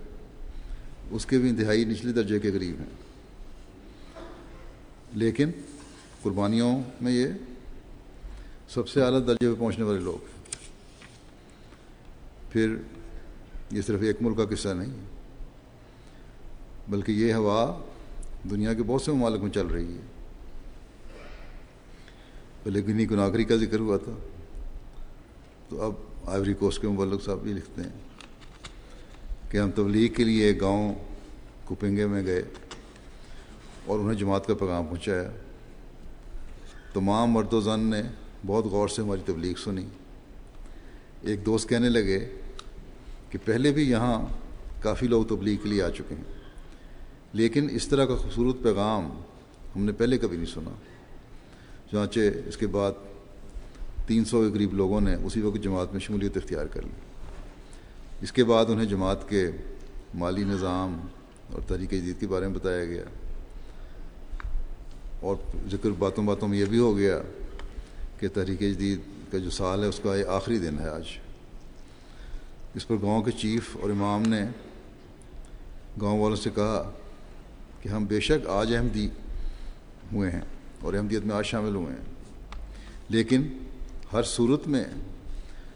اس 1.12 1.26
کے 1.26 1.38
بھی 1.38 1.50
انتہائی 1.50 1.86
نچلے 1.86 2.12
درجے 2.12 2.40
کے 2.40 2.52
قریب 2.52 2.80
ہیں۔ 2.80 3.08
لیکن 5.14 5.52
قربانیوں 6.22 6.82
میں 7.02 7.12
یہ 7.12 7.28
سب 8.70 8.90
سے 8.90 9.02
اعلیٰ 9.02 9.28
درجے 9.28 9.54
پہ 9.54 9.60
پہنچنے 9.60 9.86
والے 9.86 10.00
لوگ 10.00 10.16
ہیں۔ 10.16 10.38
پھر 12.52 12.76
یہ 13.72 13.82
صرف 13.82 14.02
ایک 14.02 14.18
ملک 14.22 14.38
کا 14.38 14.56
قصہ 14.56 14.70
نہیں، 14.70 14.94
بلکہ 16.90 17.12
یہ 17.12 17.34
ہوا 17.34 17.80
دنیا 18.50 18.74
کے 18.74 18.84
بہت 18.84 19.02
سے 19.02 19.12
ممالک 19.12 19.42
میں 19.42 19.52
چل 19.52 19.68
رہی 19.68 19.94
ہے۔ 19.94 20.02
پہلے 22.64 22.86
گنی 22.86 23.10
گناگری 23.10 23.44
کا 23.44 23.56
ذکر 23.56 23.80
ہوا 23.80 23.98
تھا، 23.98 24.14
تو 25.70 25.82
اب 25.82 25.94
آئیوری 26.30 26.54
کوسٹ 26.54 26.82
کے 26.82 26.88
مبلک 26.88 27.24
صاحب 27.24 27.40
بھی 27.40 27.54
لکھتے 27.54 27.82
ہیں۔ 27.82 28.07
کہ 29.58 29.62
ہم 29.62 29.72
تبلیغ 29.72 30.14
کے 30.14 30.24
لیے 30.24 30.52
گاؤں 30.62 30.94
کپنگے 31.68 32.06
میں 32.06 32.26
گئے 32.26 32.42
اور 33.86 34.00
انہیں 34.00 34.18
جماعت 34.20 34.46
کا 34.48 34.54
پیغام 34.54 34.86
پہنچایا۔ 34.86 35.30
تمام 36.94 37.32
مرد 37.32 37.54
و 37.54 37.62
زن 37.62 37.80
نے 37.80 38.02
بہت 38.46 38.66
غور 38.66 38.88
سے 38.88 39.02
ہماری 39.02 39.22
تبلیغ 39.26 39.54
سنی۔ 39.64 39.86
ایک 41.22 41.46
دوست 41.46 41.70
کہنے 41.70 41.90
لگے 41.90 42.20
کہ 43.30 43.38
پہلے 43.46 43.72
بھی 43.72 43.90
یہاں 43.90 44.20
کافی 44.82 45.08
لوگ 45.08 45.26
تبلیغ 45.26 45.58
کے 45.64 45.70
لیے 45.70 45.82
آ 45.84 45.90
چکے 45.90 46.16
ہیں، 46.16 46.24
لیکن 47.34 47.68
اس 47.72 47.88
طرح 47.88 48.06
کا 48.06 48.16
خوبصورت 48.16 48.64
پیغام 48.64 49.10
ہم 49.76 49.86
نے 49.86 49.92
پہلے 49.92 50.18
کبھی 50.18 50.38
نہیں 50.38 50.54
سنا۔ 50.54 50.76
چنانچہ 51.92 52.20
اس 52.46 52.58
کے 52.58 52.68
بعد 52.68 52.92
تین 54.08 54.26
سو 54.26 54.44
کے 54.44 54.54
قریب 54.54 54.74
لوگوں 54.74 55.02
نے 55.02 55.16
اسی 55.16 55.42
وقت 55.42 55.64
جماعت 55.64 55.92
میں 55.92 56.00
شمولیت 56.00 56.38
اختیار 56.38 56.66
کر 56.66 56.82
لی۔ 56.82 56.96
اس 58.22 58.32
کے 58.32 58.44
بعد 58.44 58.66
انہیں 58.70 58.86
جماعت 58.86 59.30
کے 59.30 59.52
مالی 60.14 60.44
نظام 60.44 61.08
اور 61.54 61.62
تحریک 61.68 61.92
جدید 61.92 62.20
کے 62.20 62.28
بارے 62.28 62.48
میں 62.48 62.56
بتایا 62.56 62.86
گیا۔ 62.86 63.04
اور 65.20 65.36
ذکر 65.72 65.90
باتوں 66.00 66.24
باتوں 66.24 66.48
میں 66.48 66.58
یہ 66.58 66.66
بھی 66.66 66.80
ہو 66.80 66.98
گیا 66.98 67.22
کہ 68.20 68.28
تحریک 68.34 68.60
جدید 68.60 69.00
کا 69.32 69.38
جو 69.38 69.50
سال 69.50 69.84
ہے، 69.84 69.88
اس 69.88 70.00
کا 70.04 70.16
یہ 70.16 70.26
آخری 70.26 70.60
دن 70.60 70.80
ہے 70.80 70.90
آج۔ 70.90 71.04
اس 72.76 72.88
پر 72.88 72.96
گاؤں 72.96 73.24
کے 73.24 73.32
چیف 73.32 73.78
اور 73.82 73.90
امام 73.90 74.22
نے 74.22 74.42
گاؤں 76.02 76.20
والوں 76.20 76.38
سے 76.38 76.50
کہا 76.56 76.92
کہ 77.82 77.90
ہم 77.90 78.06
بے 78.06 78.20
شک 78.20 78.48
آج 78.48 78.76
احمدی 78.76 79.10
ہوئے 80.14 80.32
ہیں 80.32 80.42
اور 80.82 80.94
احمدیت 80.94 81.26
میں 81.26 81.36
آج 81.36 81.46
شامل 81.46 81.76
ہوئے 81.76 81.94
ہیں، 81.94 82.06
لیکن 83.10 83.48
ہر 84.14 84.24
صورت 84.24 84.68
میں 84.68 84.84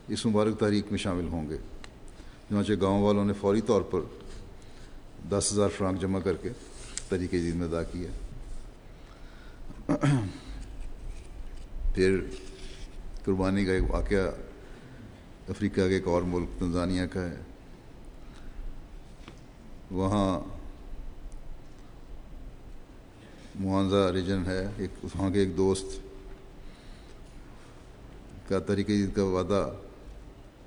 اس 0.08 0.26
مبارک 0.26 0.60
تحریک 0.60 0.86
میں 0.90 1.00
شامل 1.00 1.28
ہوں 1.28 1.50
گے۔ 1.50 1.58
چنانچہ 2.52 2.74
گاؤں 2.82 3.02
والوں 3.04 3.26
نے 3.26 3.34
فوری 3.34 3.62
طور 3.62 3.82
پر 3.82 4.00
دس 5.30 5.52
ہزار 5.54 5.70
فرانک 5.78 6.02
جمع 6.02 6.20
کر 6.20 6.36
کے 6.42 6.50
تحریک 7.10 7.32
جدید 7.32 7.56
میں 7.56 7.68
ادا 7.68 7.84
کیا 7.84 8.10
پھر 11.96 12.20
قربانی 13.26 13.66
کا 13.66 13.72
ایک 13.72 13.92
واقعہ 13.92 14.28
افریقہ 15.50 15.88
کے 15.88 15.94
ایک 15.94 16.08
اور 16.08 16.22
ملک 16.22 16.60
تنزانیہ 16.60 17.06
کا 17.06 17.22
ہے۔ 17.22 17.42
وہاں 19.92 20.40
معاوضہ 23.60 24.12
ریجن 24.14 24.46
ہے، 24.46 24.64
ایک 24.78 25.04
وہاں 25.04 25.30
کے 25.30 25.40
ایک 25.40 25.58
دوست 25.58 26.00
کا 28.50 28.60
طریقہ 28.60 28.92
کا 29.16 29.24
وعدہ 29.24 29.70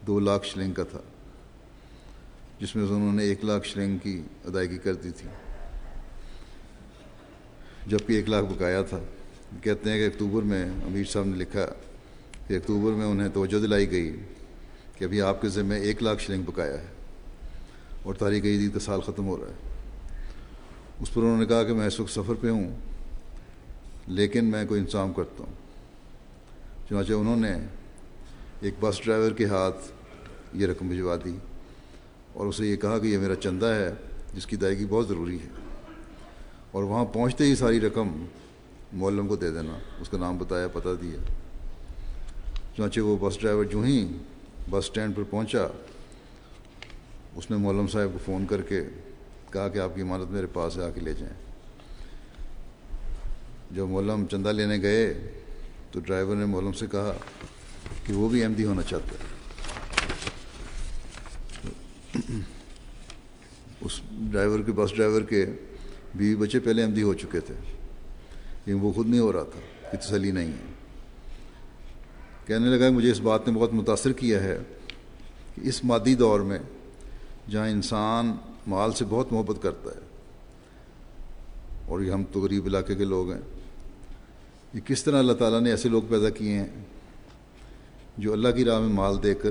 دو 0.07 0.21
لاکھ 0.21 0.47
شلنگ 0.47 0.73
کا 0.73 0.85
تھا۔ 0.85 1.01
جس 2.65 2.77
میں 2.77 2.85
انہوں 2.85 3.13
نے 3.13 3.23
ایک 3.23 3.45
لاکھ 3.45 3.67
شلنگ 3.67 3.99
کی 3.99 4.23
ادائیگی 4.45 4.79
کر 4.79 4.95
دی 4.95 5.11
تھی۔ 5.11 5.29
جبکہ 7.87 8.13
ایک 8.13 8.29
لاکھ 8.29 8.47
بکایا 8.47 8.83
تھا۔ 8.83 8.99
کہتے 9.63 9.91
ہیں 9.91 9.99
کہ 9.99 10.07
اکتوبر 10.07 10.43
میں 10.43 10.65
امیر 10.65 11.05
صاحب 11.05 11.25
نے 11.25 11.37
لکھا 11.37 11.67
کہ 12.47 12.55
اکتوبر 12.55 12.93
میں 12.93 13.07
انہیں 13.07 13.29
توجہ 13.29 13.61
دلائی 13.61 13.91
گئی 13.91 14.17
کہ 14.99 15.05
ابھی 15.05 15.23
آپ 15.23 15.43
کے 15.43 15.49
ذمہ 15.49 15.75
ایک 15.75 16.03
لاکھ 16.03 16.23
شلنگ 16.23 16.43
بکایا 16.43 16.81
ہے 16.81 16.87
اور 18.03 18.15
تاریخ 18.15 18.45
عیدی 18.45 18.69
کا 18.69 18.79
سال 18.79 19.01
ختم 19.01 19.27
ہو 19.27 19.37
رہا 19.37 19.49
ہے۔ 19.49 19.75
اس 21.01 21.15
پر 21.15 21.23
انہوں 21.23 21.39
نے 21.39 21.47
کہا 21.47 21.63
کہ 21.63 21.73
میں 21.73 21.87
اس 21.87 22.01
وقت 22.01 22.11
سفر 22.11 22.35
پہ 22.41 22.51
ہوں، 22.51 22.77
لیکن 24.07 24.45
میں 24.45 24.65
کوئی 24.67 24.81
انتظام 24.81 25.13
کرتا 25.13 25.45
ہوں۔ 25.45 25.55
چنانچہ 26.89 27.13
انہوں 27.13 27.37
نے 27.37 27.53
ایک 28.61 28.75
بس 28.81 29.01
ڈرائیور 29.05 29.33
کے 29.33 29.45
ہاتھ 29.45 29.93
یہ 30.53 30.67
رقم 30.67 30.89
بھجوا 30.89 31.17
دی۔ 31.25 31.37
اور 32.35 32.47
اسے 32.47 32.67
یہ 32.67 32.77
کہا 32.77 32.99
کہ 32.99 33.07
یہ 33.07 33.19
میرا 33.19 33.37
چندہ 33.37 33.67
ہے، 33.67 33.91
جس 34.35 34.47
کی 34.47 34.57
ادائیگی 34.57 34.87
بہت 34.89 35.09
ضروری 35.09 35.37
ہے۔ 35.37 35.49
اور 36.71 36.83
وہاں 36.85 37.05
پہنچتے 37.05 37.45
ہی 37.45 37.55
ساری 37.55 37.81
رقم 37.81 38.27
مولم 38.93 39.27
کو 39.27 39.37
دے 39.37 39.51
دینا، 39.51 39.79
اس 40.01 40.09
کا 40.09 40.19
نام 40.19 40.39
بتایا، 40.39 40.69
پتہ 40.69 40.89
دیا۔ 41.03 41.17
چنانچہ 42.77 43.01
وہ 43.01 43.17
بس 43.21 43.41
ڈرائیور 43.41 43.65
جو 43.65 43.81
ہی 43.81 44.09
بس 44.71 44.85
اسٹینڈ 44.85 45.17
پر 45.17 45.23
پہنچا، 45.31 45.67
اس 47.37 47.51
نے 47.51 47.57
مولم 47.57 47.87
صاحب 47.87 48.09
کو 48.13 48.19
فون 48.25 48.47
کر 48.47 48.63
کے 48.63 48.81
کہا 49.51 49.69
کہ 49.69 49.79
آپ 49.79 49.95
کی 49.95 50.01
امانت 50.01 50.31
میرے 50.31 50.47
پاس 50.53 50.77
ہے، 50.77 50.85
آ 50.85 50.91
کے 50.91 51.01
لے 51.01 51.13
جائیں۔ 51.13 51.35
جب 53.71 53.87
مولم 53.87 54.27
چندہ 54.31 54.49
لینے 54.49 54.83
گئے 54.83 55.31
تو 55.91 56.01
ڈرائیور 56.01 56.37
نے 56.37 56.45
مولم 56.45 56.73
سے 56.73 56.87
کہا 56.91 57.13
کہ 58.07 58.13
وہ 58.13 58.29
بھی 58.29 58.45
احمدی 58.45 58.65
ہونا 58.65 58.83
چاہتا 58.83 59.09
ہے۔ 59.09 59.34
اس 62.15 64.01
ڈرائیور 64.11 64.61
کے 64.67 64.73
بس 64.73 64.95
ڈرائیور 64.97 65.23
کے 65.31 65.45
بیوی 66.15 66.35
بچے 66.37 66.59
پہلے 66.61 66.83
احمدی 66.83 67.03
ہو 67.03 67.15
چکے 67.15 67.41
تھے، 67.41 67.55
لیکن 68.67 68.81
وہ 68.81 68.93
خود 68.93 69.09
نہیں 69.09 69.21
ہو 69.21 69.33
رہا 69.33 69.43
تھا، 69.43 69.61
کہ 69.91 69.97
تسلی 69.99 70.31
نہیں 70.31 70.53
ہے۔ 70.53 70.73
کہنے 72.47 72.77
لگا 72.77 72.91
مجھے 72.91 73.11
اس 73.11 73.21
بات 73.21 73.49
نے 73.49 73.53
بہت 73.55 73.73
متاثر 73.75 74.13
کیا 74.13 74.43
ہے 74.43 74.59
کہ 75.55 75.61
اس 75.69 75.83
مادی 75.85 76.15
دور 76.15 76.41
میں 76.41 76.59
جہاں 77.51 77.69
انسان 77.69 78.33
مال 78.67 78.93
سے 78.93 79.05
بہت 79.05 79.33
محبت 79.33 79.63
کرتا 79.63 79.91
ہے 79.91 80.03
اور 81.89 82.01
یہ 82.01 82.13
ہم 82.13 82.25
تو 82.33 82.41
غریب 82.41 82.67
علاقے 82.67 82.95
کے 82.95 83.05
لوگ 83.05 83.31
ہیں، 83.33 83.41
یہ 84.75 84.81
کس 84.87 85.05
طرح 85.05 85.19
اللہ 85.19 85.33
تعالیٰ 85.33 85.61
نے 85.61 85.71
ایسے 85.71 85.89
لوگ 85.89 86.03
پیدا 86.09 86.31
کیے 86.31 86.59
ہیں 86.59 86.69
جو 88.19 88.33
اللہ 88.33 88.49
کی 88.57 88.65
راہ 88.65 88.79
میں 88.81 88.93
مال 88.95 89.23
دے 89.23 89.35
کر 89.35 89.51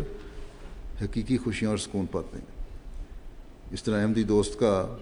حقیقی 1.03 1.37
خوشیاں 1.37 1.69
اور 1.69 1.77
سکون 1.77 2.05
پاتے 2.11 2.37
ہیں۔ 2.37 2.63
اس 3.71 3.83
طرح 3.83 4.01
احمدی 4.01 4.23
دوست 4.23 4.59
کا 4.59 4.97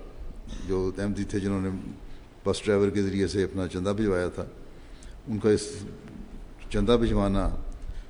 جو 0.67 0.91
احمدی 0.97 1.23
تھے 1.23 1.39
جنہوں 1.39 1.61
نے 1.61 1.69
بس 2.45 2.61
ڈرائیور 2.65 2.89
کے 2.89 3.03
ذریعے 3.03 3.27
سے 3.27 3.43
اپنا 3.43 3.67
چندہ 3.67 3.89
بھجوایا 3.89 4.27
تھا، 4.27 4.45
ان 5.27 5.39
کا 5.39 5.49
اس 5.49 5.67
چندہ 6.69 6.97
بھجوانا 6.99 7.49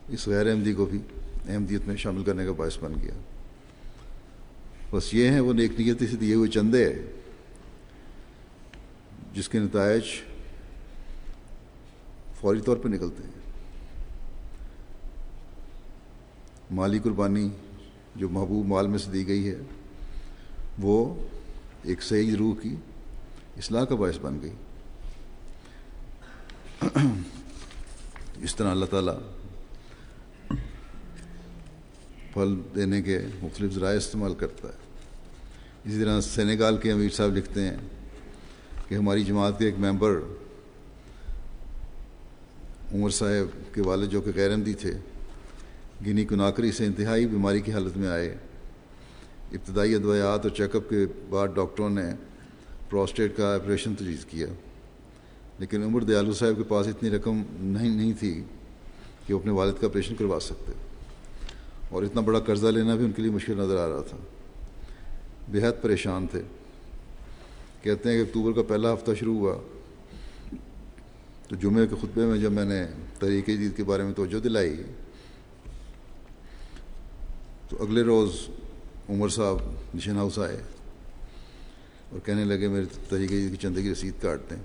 اس 0.10 0.28
غیر 0.28 0.50
احمدی 0.50 0.74
کو 0.74 0.86
بھی 0.86 1.00
احمدیت 1.50 1.88
میں 1.88 1.96
شامل 1.96 2.24
کرنے 2.24 2.46
کا 2.46 2.52
باعث 2.52 2.78
بن 2.80 2.94
گیا۔ 3.02 3.14
بس 4.92 5.14
یہ 5.14 5.30
ہیں، 5.30 5.40
وہ 5.40 5.54
نیک 5.54 5.80
نیتی 5.80 6.08
سے 6.08 6.16
دیے 6.16 6.34
ہوئے 6.34 6.50
چندے 6.50 6.94
جس 9.34 9.50
کے 9.50 9.60
نتائج 9.60 10.04
فوری 12.42 12.62
طور 12.62 12.78
پہ 12.78 12.88
نکلتے 12.88 13.24
ہیں۔ 13.24 13.40
مالی 16.72 17.00
قربانی 17.00 17.50
جو 18.16 18.30
محبوب 18.30 18.66
مال 18.66 18.88
میں 18.88 18.98
سے 18.98 19.12
دی 19.12 19.28
گئی 19.28 19.50
ہے، 19.50 19.56
وہ 20.80 21.16
ایک 21.84 22.02
صحیح 22.02 22.36
روح 22.40 22.56
کی 22.62 22.76
اصلاح 23.58 23.84
کا 23.84 23.96
باعث 23.96 24.18
بن 24.22 24.40
گئی۔ 24.42 24.52
اس 28.42 28.56
طرح 28.56 28.72
اللہ 28.72 28.86
تعالیٰ 28.86 29.18
پھل 32.34 32.60
دینے 32.76 33.02
کے 33.02 33.20
مختلف 33.42 33.74
ذرائع 33.74 33.98
استعمال 33.98 34.34
کرتا 34.34 34.68
ہے۔ 34.68 34.74
اسی 35.86 36.00
طرح 36.00 36.22
سینیگال 36.22 36.78
کے 36.78 36.92
امیر 36.92 37.10
صاحب 37.10 37.38
لکھتے 37.38 37.62
ہیں 37.62 37.78
کہ 38.88 38.96
ہماری 38.96 39.24
جماعت 39.24 39.60
کے 39.60 39.66
ایک 39.66 39.76
ممبر 39.78 40.20
عمر 42.94 43.10
صاحب 43.10 43.76
کے 43.76 43.82
والد 43.82 44.10
جو 44.10 44.22
کہ 44.22 44.32
غیر 44.36 44.52
احمدی 44.52 44.74
تھے 44.74 44.92
گنی 46.06 46.26
کناکری 46.26 46.72
سے 46.72 46.86
انتہائی 46.86 47.28
بیماری 47.28 47.62
کی 47.62 47.72
حالت 47.72 47.98
میں 47.98 48.08
آئے۔ 48.08 48.38
ابتدائی 49.52 49.96
ادویات 49.96 50.40
اور 50.42 50.50
چیک 50.50 50.76
اپ 50.76 50.90
کے 50.90 51.06
بعد 51.30 51.48
ڈاکٹروں 51.56 51.90
نے 51.90 52.12
پروسٹیٹ 52.90 53.38
کا 53.38 53.56
آپریشن 53.56 53.96
تجویز 53.96 54.26
کیا۔ 54.26 54.48
لیکن 55.60 55.84
عمر 55.84 56.02
دیالو 56.02 56.34
صاحب 56.34 56.58
کے 56.58 56.64
پاس 56.64 56.88
اتنی 56.88 57.10
رقم 57.10 57.42
نہیں 57.60 57.90
نہیں 57.90 58.14
تھی 58.20 58.44
کہ 59.28 59.34
وہ 59.34 59.40
اپنے 59.40 59.52
والد 59.52 59.82
کا 59.82 59.88
آپریشن 59.88 60.16
کروا 60.16 60.40
سکتے۔ 60.40 60.72
اور 61.90 62.04
اتنا 62.04 62.22
بڑا 62.22 62.40
قرضہ 62.40 62.68
لینا 62.68 62.96
بھی 62.96 63.06
ان 63.06 63.12
کے 63.12 63.22
لیے 63.22 63.32
مشکل 63.32 63.58
نظر 63.58 63.78
آ 63.78 63.90
رہا 63.90 64.02
تھا۔ 64.02 64.18
بےحد 65.52 65.82
پریشان 65.82 66.28
تھے۔ 66.32 66.42
کہتے 67.82 68.10
ہیں 68.10 68.18
کہ 68.18 68.22
اکتوبر 68.22 68.52
کا 68.52 68.62
پہلا 68.68 68.94
ہفتہ 68.94 69.12
شروع 69.20 69.38
ہوا۔ 69.38 69.56
تو 71.50 71.56
جمعے 71.56 71.88
کے 71.88 71.96
خطبے 72.02 72.26
میں 72.26 72.38
جب 72.38 72.52
میں 72.52 72.66
نے 72.66 72.86
تحریک 73.20 73.46
جدید 73.48 73.78
کے 73.78 73.84
بارے 73.84 74.04
میں 74.04 74.14
توجہ 74.14 74.40
دلائی 74.40 74.84
تو 77.72 77.84
اگلے 77.84 78.02
روز 78.02 78.32
عمر 79.10 79.30
صاحب 79.30 79.58
مشن 79.96 80.18
ہاؤس 80.18 80.40
آئے 80.40 80.58
اور 82.10 82.20
کہنے 82.26 82.44
لگے 82.44 82.68
میرے 82.68 82.86
تحریک 83.10 83.30
جدید 83.30 83.52
کی 83.52 83.58
چندے 83.58 83.82
کی 83.82 83.92
رسید 83.92 84.14
کاٹ 84.22 84.40
دیں۔ 84.50 84.58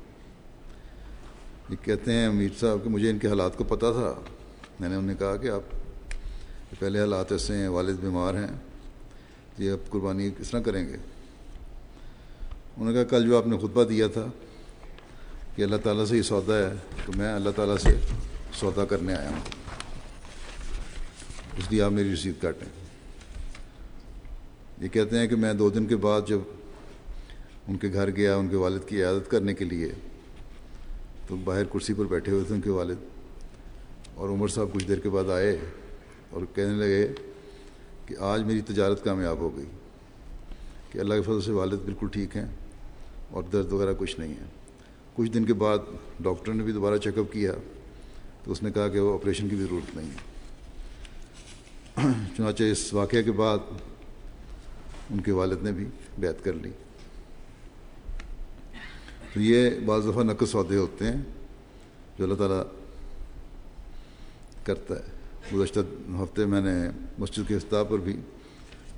یہ 1.70 1.76
کہتے 1.84 2.12
ہیں 2.12 2.26
امیر 2.26 2.48
صاحب 2.60 2.78
کہ 2.84 2.90
مجھے 2.90 3.10
ان 3.10 3.18
کے 3.18 3.28
حالات 3.28 3.56
کو 3.56 3.64
پتہ 3.64 3.86
تھا۔ 3.92 4.20
میں 4.80 4.88
نے 4.88 4.94
انہیں 4.94 5.16
کہا 5.16 5.36
کہ 5.36 5.48
آپ 5.48 5.60
پہلے 6.78 7.00
حالات 7.00 7.32
ایسے 7.32 7.56
ہیں، 7.56 7.68
والد 7.68 7.96
بیمار 8.00 8.34
ہیں، 8.34 8.56
یہ 9.58 9.70
اب 9.70 9.90
قربانی 9.90 10.30
کس 10.38 10.50
طرح 10.50 10.60
کریں 10.60 10.88
گے؟ 10.88 10.96
انہوں 12.76 12.86
نے 12.86 12.92
کہا، 12.92 13.04
کل 13.04 13.26
جو 13.26 13.38
آپ 13.38 13.46
نے 13.46 13.58
خطبہ 13.58 13.84
دیا 13.84 14.06
تھا 14.08 14.26
کہ 15.56 15.62
اللہ 15.62 15.76
تعالیٰ 15.76 16.04
سے 16.04 16.16
یہ 16.16 16.22
سودا 16.22 16.58
ہے، 16.58 16.74
تو 17.06 17.12
میں 17.16 17.34
اللہ 17.34 17.50
تعالیٰ 17.56 17.76
سے 17.76 18.00
سودا 18.52 18.84
کرنے 18.84 19.14
آیا 19.14 19.30
ہوں۔ 19.30 19.40
اس 21.58 21.64
لیے 21.70 21.82
آپ 21.82 21.92
میری 21.92 22.12
رسید 22.14 22.34
کاٹیں۔ 22.40 22.85
یہ 24.82 24.88
کہتے 24.88 25.18
ہیں 25.18 25.26
کہ 25.26 25.36
میں 25.36 25.52
دو 25.54 25.68
دن 25.70 25.86
کے 25.86 25.96
بعد 25.96 26.22
جب 26.26 26.38
ان 27.68 27.76
کے 27.78 27.88
گھر 27.92 28.10
گیا، 28.16 28.34
ان 28.36 28.48
کے 28.48 28.56
والد 28.56 28.88
کی 28.88 28.96
عیادت 28.96 29.30
کرنے 29.30 29.54
کے 29.54 29.64
لیے، 29.64 29.88
تو 31.28 31.36
باہر 31.44 31.64
کرسی 31.72 31.94
پر 31.94 32.04
بیٹھے 32.06 32.32
ہوئے 32.32 32.44
تھے 32.44 32.54
ان 32.54 32.60
کے 32.60 32.70
والد 32.70 32.98
اور 34.14 34.28
عمر 34.28 34.48
صاحب 34.48 34.68
کچھ 34.72 34.86
دیر 34.88 35.00
کے 35.00 35.10
بعد 35.10 35.30
آئے 35.30 35.56
اور 36.30 36.42
کہنے 36.54 36.74
لگے 36.74 37.06
کہ 38.06 38.14
آج 38.24 38.42
میری 38.42 38.60
تجارت 38.66 39.04
کامیاب 39.04 39.38
ہو 39.38 39.56
گئی، 39.56 39.66
کہ 40.92 40.98
اللہ 40.98 41.14
کے 41.14 41.22
فضل 41.22 41.40
سے 41.40 41.52
والد 41.52 41.80
بالکل 41.84 42.08
ٹھیک 42.12 42.36
ہیں 42.36 42.46
اور 43.30 43.42
درد 43.52 43.72
وغیرہ 43.72 43.92
کچھ 43.98 44.18
نہیں 44.20 44.34
ہے۔ 44.40 44.46
کچھ 45.14 45.30
دن 45.30 45.44
کے 45.44 45.54
بعد 45.54 45.78
ڈاکٹر 46.24 46.52
نے 46.52 46.62
بھی 46.62 46.72
دوبارہ 46.72 46.96
چیک 46.98 47.18
اپ 47.18 47.32
کیا، 47.32 47.52
تو 48.44 48.52
اس 48.52 48.62
نے 48.62 48.70
کہا 48.70 48.88
کہ 48.88 49.00
وہ 49.00 49.14
آپریشن 49.14 49.48
کی 49.48 49.56
بھی 49.56 49.64
ضرورت 49.64 49.96
نہیں 49.96 50.10
ہے۔ 50.10 50.20
چنانچہ 52.36 52.62
اس 52.62 52.92
واقعے 52.94 53.22
کے 53.22 53.32
بعد 53.32 53.58
ان 55.10 55.20
کے 55.20 55.32
والد 55.32 55.62
نے 55.62 55.72
بھی 55.72 55.84
بیعت 56.18 56.44
کر 56.44 56.52
لی۔ 56.52 56.70
تو 59.34 59.40
یہ 59.40 59.70
بعض 59.86 60.02
دفعہ 60.08 60.22
نقص 60.22 60.50
سودے 60.50 60.76
ہوتے 60.76 61.04
ہیں 61.04 61.22
جو 62.18 62.24
اللہ 62.24 62.34
تعالیٰ 62.34 62.62
کرتا 64.64 64.94
ہے۔ 64.94 65.16
گزشتہ 65.54 65.80
ہفتے 66.22 66.46
میں 66.46 66.60
نے 66.60 66.90
مسجد 67.18 67.48
کے 67.48 67.54
افتتاح 67.54 67.82
پر 67.82 67.98
بھی 67.98 68.16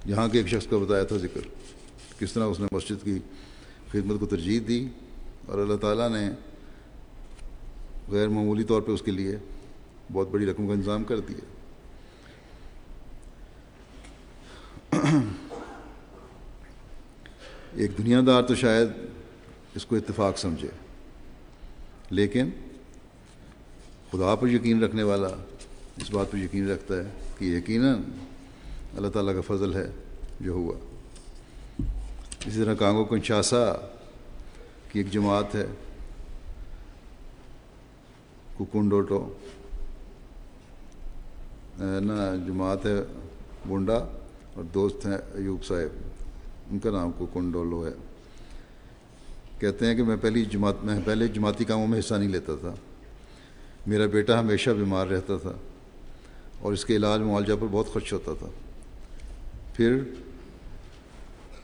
یہاں 0.07 0.29
کے 0.29 0.38
ایک 0.38 0.47
شخص 0.47 0.66
کا 0.66 0.79
بتایا 0.79 1.05
تھا 1.05 1.16
ذکر 1.16 1.40
کس 2.18 2.33
طرح 2.33 2.44
اس 2.44 2.61
نے 2.61 2.66
مسجد 2.73 3.05
کی 3.05 3.18
خدمت 3.92 4.21
کو 4.21 4.27
ترجیح 4.27 4.61
دی 4.68 4.88
اور 5.47 5.59
اللہ 5.59 5.77
تعالیٰ 5.77 6.11
نے 6.11 6.31
غیر 8.09 8.29
معمولی 8.29 8.64
طور 8.64 8.83
پہ 8.83 8.92
اس 8.92 9.03
کے 9.03 9.11
لیے 9.11 9.37
بہت 10.12 10.29
بڑی 10.29 10.47
رقم 10.47 10.66
کا 10.66 10.73
انتظام 10.73 11.05
کر 11.05 11.21
دیا۔ 11.21 11.58
ایک 17.78 17.96
دنیا 17.98 18.20
دار 18.26 18.42
تو 18.42 18.54
شاید 18.54 18.88
اس 19.76 19.84
کو 19.86 19.96
اتفاق 19.96 20.38
سمجھے، 20.38 20.68
لیکن 22.10 22.48
خدا 24.10 24.34
پر 24.34 24.48
یقین 24.48 24.82
رکھنے 24.82 25.02
والا 25.02 25.29
اس 25.96 26.10
بات 26.10 26.31
پر 26.31 26.38
یقین 26.38 26.70
رکھتا 26.70 26.96
ہے 26.96 27.10
کہ 27.38 27.44
یقیناً 27.44 28.00
اللہ 28.96 29.08
تعالیٰ 29.08 29.35
کا 29.35 29.40
فضل 29.46 29.74
ہے 29.74 29.87
جو 30.40 30.52
ہوا۔ 30.52 30.76
اسی 32.46 32.56
طرح 32.56 32.74
کانگو 32.74 33.04
کنشاسا 33.04 33.64
کی 34.92 34.98
ایک 34.98 35.10
جماعت 35.12 35.54
ہے 35.54 35.66
ککنڈوٹو 38.58 39.22
نا، 41.79 42.35
جماعت 42.46 42.87
ہے 42.87 43.00
بنڈا 43.68 43.96
اور 44.54 44.64
دوست 44.64 45.06
ہیں 45.06 45.18
ایوب 45.35 45.64
صاحب۔ 45.64 46.08
ان 46.71 46.79
کا 46.79 46.90
نام 46.90 47.12
ککنڈولو 47.12 47.87
ہے۔ 47.87 47.92
کہتے 49.58 49.87
ہیں 49.87 49.94
کہ 49.94 50.02
میں 50.02 50.16
پہلی 50.16 50.44
جماعت، 50.44 50.75
میں 50.83 51.00
پہلے 51.04 51.29
جماعتی 51.29 51.64
کاموں 51.64 51.87
میں 51.87 51.98
حصہ 51.98 52.14
نہیں 52.14 52.29
لیتا 52.29 52.52
تھا۔ 52.60 52.75
میرا 53.87 54.06
بیٹا 54.06 54.40
ہمیشہ 54.40 54.71
بیمار 54.71 55.06
رہتا 55.06 55.37
تھا 55.37 55.52
اور 56.60 56.73
اس 56.73 56.85
کے 56.85 56.96
علاج 56.96 57.21
معالجہ 57.21 57.52
پر 57.60 57.66
بہت 57.71 57.92
خرچ 57.92 58.12
ہوتا 58.12 58.33
تھا۔ 58.38 58.46
پھر 59.75 59.98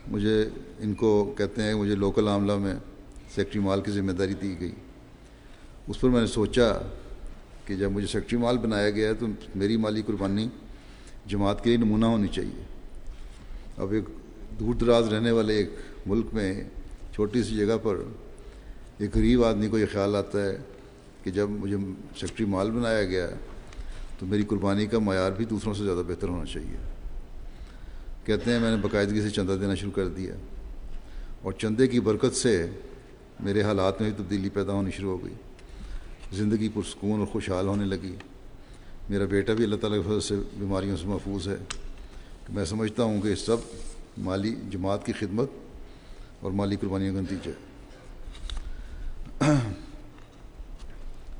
مجھے 0.08 0.48
ان 0.78 0.94
کو 0.94 1.34
کہتے 1.38 1.62
ہیں، 1.62 1.74
مجھے 1.74 1.94
لوکل 1.94 2.28
عاملہ 2.28 2.56
میں 2.56 2.74
سیکٹری 3.34 3.62
مال 3.62 3.80
کی 3.80 3.90
ذمہ 3.90 4.12
داری 4.12 4.34
دی 4.34 4.60
گئی۔ 4.60 4.72
اس 5.88 6.00
پر 6.00 6.08
میں 6.08 6.20
نے 6.20 6.26
سوچا 6.26 6.72
کہ 7.66 7.76
جب 7.76 7.90
مجھے 7.90 8.06
سیکٹری 8.06 8.38
مال 8.38 8.58
بنایا 8.58 8.90
گیا 8.90 9.08
ہے 9.08 9.14
تو 9.14 9.26
میری 9.54 9.76
مالی 9.76 10.02
قربانی 10.06 10.48
جماعت 11.26 11.64
کے 11.64 11.70
لیے 11.70 11.76
نمونہ 11.76 12.06
ہونی 12.06 12.28
چاہیے۔ 12.28 12.62
اب 13.76 13.92
ایک 13.92 14.04
دور 14.60 14.74
دراز 14.74 15.08
رہنے 15.08 15.30
والے 15.30 15.56
ایک 15.56 15.70
ملک 16.06 16.26
میں 16.32 16.64
چھوٹی 17.14 17.42
سی 17.42 17.56
جگہ 17.56 17.76
پر 17.82 17.96
ایک 18.98 19.16
غریب 19.16 19.44
آدمی 19.44 19.68
کو 19.68 19.78
یہ 19.78 19.86
خیال 19.92 20.16
آتا 20.16 20.44
ہے 20.44 20.56
کہ 21.22 21.30
جب 21.30 21.50
مجھے 21.50 21.76
سیکٹری 22.20 22.46
مال 22.46 22.70
بنایا 22.70 23.04
گیا 23.04 23.28
تو 24.18 24.26
میری 24.26 24.42
قربانی 24.42 24.86
کا 24.86 24.98
معیار 24.98 25.32
بھی 25.32 25.44
دوسروں 25.44 25.74
سے 25.74 25.84
زیادہ 25.84 26.02
بہتر 26.08 26.28
ہونا 26.28 26.44
چاہیے۔ 26.44 26.76
کہتے 28.24 28.52
ہیں 28.52 28.60
میں 28.60 28.70
نے 28.70 28.76
باقاعدگی 28.76 29.20
سے 29.20 29.30
چندہ 29.30 29.52
دینا 29.52 29.74
شروع 29.74 29.92
کر 29.92 30.08
دیا 30.08 30.34
اور 31.42 31.52
چندے 31.52 31.86
کی 31.86 32.00
برکت 32.00 32.36
سے 32.36 32.66
میرے 33.40 33.62
حالات 33.62 34.00
میں 34.00 34.10
بھی 34.10 34.24
تبدیلی 34.24 34.48
پیدا 34.48 34.72
ہونی 34.72 34.90
شروع 34.90 35.18
ہو 35.18 35.24
گئی۔ 35.24 35.34
زندگی 36.32 36.68
پرسکون 36.68 37.18
اور 37.18 37.26
خوشحال 37.26 37.66
ہونے 37.66 37.84
لگی۔ 37.84 38.16
میرا 39.08 39.24
بیٹا 39.24 39.52
بھی 39.52 39.64
اللہ 39.64 39.76
تعالیٰ 39.76 39.98
کے 39.98 40.08
فضل 40.08 40.20
سے 40.20 40.34
بیماریوں 40.54 40.96
سے 40.96 41.06
محفوظ 41.06 41.48
ہے۔ 41.48 41.56
میں 42.48 42.64
سمجھتا 42.64 43.02
ہوں 43.02 43.20
کہ 43.20 43.34
سب 43.34 43.56
مالی 44.18 44.56
جماعت 44.70 45.06
کی 45.06 45.12
خدمت 45.12 45.50
اور 46.40 46.52
مالی 46.52 46.76
قربانیوں 46.76 47.14
کا 47.14 47.20
نتیجہ۔ 47.20 47.50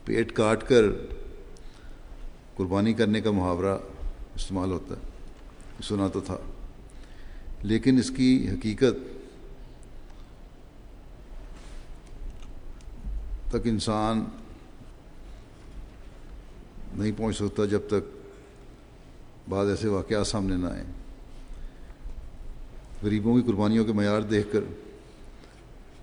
پیٹ 0.05 0.33
کاٹ 0.33 0.69
کر 0.69 0.83
قربانی 2.57 2.93
کرنے 2.93 3.21
کا 3.21 3.31
محاورہ 3.31 3.79
استعمال 4.35 4.71
ہوتا 4.71 4.95
ہے 4.95 5.01
سنا 5.83 6.09
تو 6.09 6.21
تھا۔ 6.21 6.37
لیکن 7.63 7.99
اس 7.99 8.11
کی 8.11 8.49
حقیقت 8.51 9.15
تک 13.49 13.57
انسان 13.65 14.25
نہیں 16.95 17.13
پہنچ 17.17 17.37
سکتا 17.37 17.65
جب 17.65 17.81
تک 17.87 18.29
بعض 19.49 19.69
ایسے 19.69 19.89
واقعات 19.89 20.27
سامنے 20.27 20.57
نہ 20.57 20.67
آئیں۔ 20.67 21.04
غریبوں 23.03 23.37
کی 23.37 23.43
قربانیوں 23.47 23.85
کے 23.85 23.93
معیار 23.93 24.21
دیکھ 24.21 24.53
کر 24.53 24.61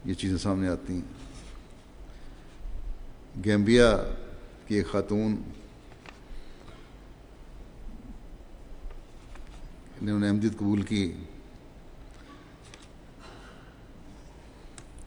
یہ 0.06 0.14
چیزیں 0.14 0.38
سامنے 0.38 0.68
آتی 0.68 0.94
ہیں۔ 0.94 1.02
گیمبیا 3.46 4.04
کی 4.68 4.76
ایک 4.76 4.88
خاتون 4.88 5.36
نے 10.02 10.12
انہیں 10.12 10.58
قبول 10.58 10.82
کی۔ 10.82 11.14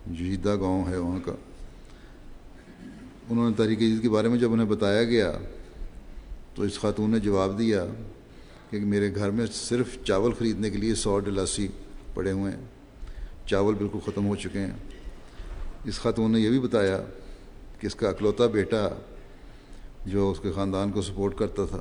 جیدہ 0.06 0.56
گاؤں 0.56 0.88
ہے 0.88 0.96
وہاں 0.96 1.18
کا۔ 1.24 1.32
انہوں 3.30 3.50
نے 3.50 3.56
تاریخ 3.56 3.78
عزت 3.78 4.02
کے 4.02 4.08
بارے 4.08 4.28
میں 4.28 4.38
جب 4.38 4.52
انہیں 4.52 4.66
بتایا 4.66 5.04
گیا 5.04 5.32
تو 6.54 6.62
اس 6.62 6.78
خاتون 6.78 7.10
نے 7.10 7.18
جواب 7.18 7.58
دیا 7.58 7.86
کہ 8.80 8.86
میرے 8.86 9.14
گھر 9.14 9.30
میں 9.30 9.46
صرف 9.52 10.04
چاول 10.04 10.32
خریدنے 10.32 10.70
کے 10.70 10.78
لیے 10.78 10.94
سو 10.94 11.18
ڈلاسی 11.18 11.68
پڑے 12.14 12.32
ہوئے 12.32 12.52
ہیں۔ 12.52 12.64
چاول 13.46 13.74
بالکل 13.74 13.98
ختم 14.06 14.26
ہو 14.26 14.36
چکے 14.36 14.58
ہیں۔ 14.58 14.72
اس 15.84 15.98
خاتون 15.98 16.32
نے 16.32 16.40
یہ 16.40 16.48
بھی 16.48 16.60
بتایا 16.60 17.02
کہ 17.80 17.86
اس 17.86 17.94
کا 17.94 18.08
اکلوتا 18.08 18.46
بیٹا 18.46 18.88
جو 20.06 20.30
اس 20.30 20.40
کے 20.40 20.52
خاندان 20.52 20.90
کو 20.90 21.02
سپورٹ 21.02 21.38
کرتا 21.38 21.64
تھا، 21.64 21.80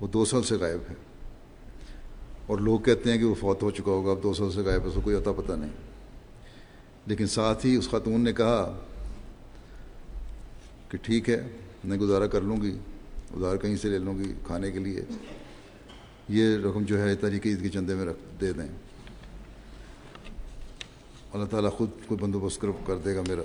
وہ 0.00 0.08
دو 0.08 0.24
سال 0.24 0.42
سے 0.42 0.54
غائب 0.54 0.80
ہے۔ 0.90 0.94
اور 2.46 2.58
لوگ 2.58 2.80
کہتے 2.80 3.10
ہیں 3.10 3.18
کہ 3.18 3.24
وہ 3.24 3.34
فوت 3.34 3.62
ہو 3.62 3.70
چکا 3.70 3.90
ہوگا، 3.90 4.10
اب 4.10 4.22
دو 4.22 4.34
سال 4.34 4.52
سے 4.52 4.60
غائب 4.60 4.82
ہے، 4.82 4.86
اس 4.86 4.94
کو 4.94 5.00
کوئی 5.00 5.16
عطا 5.16 5.32
پتہ 5.32 5.52
نہیں۔ 5.52 5.70
لیکن 7.06 7.26
ساتھ 7.26 7.66
ہی 7.66 7.76
اس 7.76 7.90
خاتون 7.90 8.20
نے 8.20 8.32
کہا 8.32 8.78
کہ 10.88 10.98
ٹھیک 11.02 11.30
ہے، 11.30 11.48
میں 11.84 11.98
گزارا 11.98 12.26
کر 12.26 12.40
لوں 12.40 12.62
گی، 12.62 12.78
ادھار 13.34 13.56
کہیں 13.56 13.76
سے 13.76 13.88
لے 13.88 13.98
لوں 13.98 14.18
گی 14.18 14.32
کھانے 14.46 14.70
کے 14.70 14.78
لیے۔ 14.78 15.04
یہ 16.32 16.56
رقم 16.64 16.84
جو 16.84 17.00
ہے 17.02 17.14
تاریخ 17.16 17.46
عید 17.46 17.62
کے 17.62 17.68
چندے 17.68 17.94
میں 17.94 18.06
رکھ 18.06 18.40
دے 18.40 18.52
دیں۔ 18.52 18.68
اللہ 21.32 21.44
تعالیٰ 21.44 21.72
خود 21.72 21.90
کوئی 22.06 22.20
بندوبست 22.20 22.64
کر 22.86 22.96
دے 22.98 23.14
گا 23.16 23.22
میرا۔ 23.28 23.42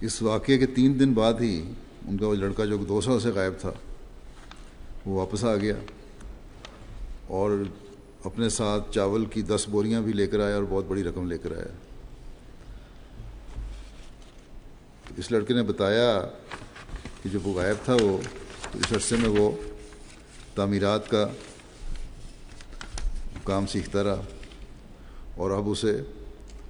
اس 0.00 0.22
واقعے 0.22 0.58
کے 0.58 0.66
تین 0.66 1.00
دن 1.00 1.12
بعد 1.12 1.40
ہی 1.40 1.72
ان 2.08 2.18
کا 2.18 2.26
وہ 2.26 2.34
لڑکا 2.34 2.64
جو 2.64 2.76
دو 2.76 3.00
سال 3.00 3.20
سے 3.20 3.28
غائب 3.28 3.52
تھا، 3.60 3.72
وہ 5.06 5.18
واپس 5.18 5.44
آ 5.44 5.56
گیا 5.56 5.74
اور 7.26 7.50
اپنے 8.24 8.48
ساتھ 8.48 8.92
چاول 8.94 9.24
کی 9.24 9.42
دس 9.42 9.68
بوریاں 9.68 10.00
بھی 10.00 10.12
لے 10.12 10.26
کر 10.26 10.40
آیا 10.40 10.54
اور 10.54 10.64
بہت 10.68 10.84
بڑی 10.88 11.04
رقم 11.04 11.26
لے 11.26 11.38
کر 11.38 11.56
آیا۔ 11.56 11.72
اس 15.16 15.32
لڑکے 15.32 15.54
نے 15.54 15.62
بتایا 15.62 16.20
کہ 17.22 17.28
جب 17.28 17.46
وہ 17.46 17.52
غائب 17.54 17.76
تھا 17.84 17.94
وہ، 17.94 18.18
تو 18.72 18.78
اس 18.78 18.92
عرصے 18.92 19.16
میں 19.16 19.28
وہ 19.28 19.50
تعمیرات 20.54 21.08
کا 21.08 21.28
کام 23.44 23.66
سیکھتا 23.66 24.04
رہا 24.04 24.22
اور 25.34 25.50
اب 25.50 25.70
اسے 25.70 26.02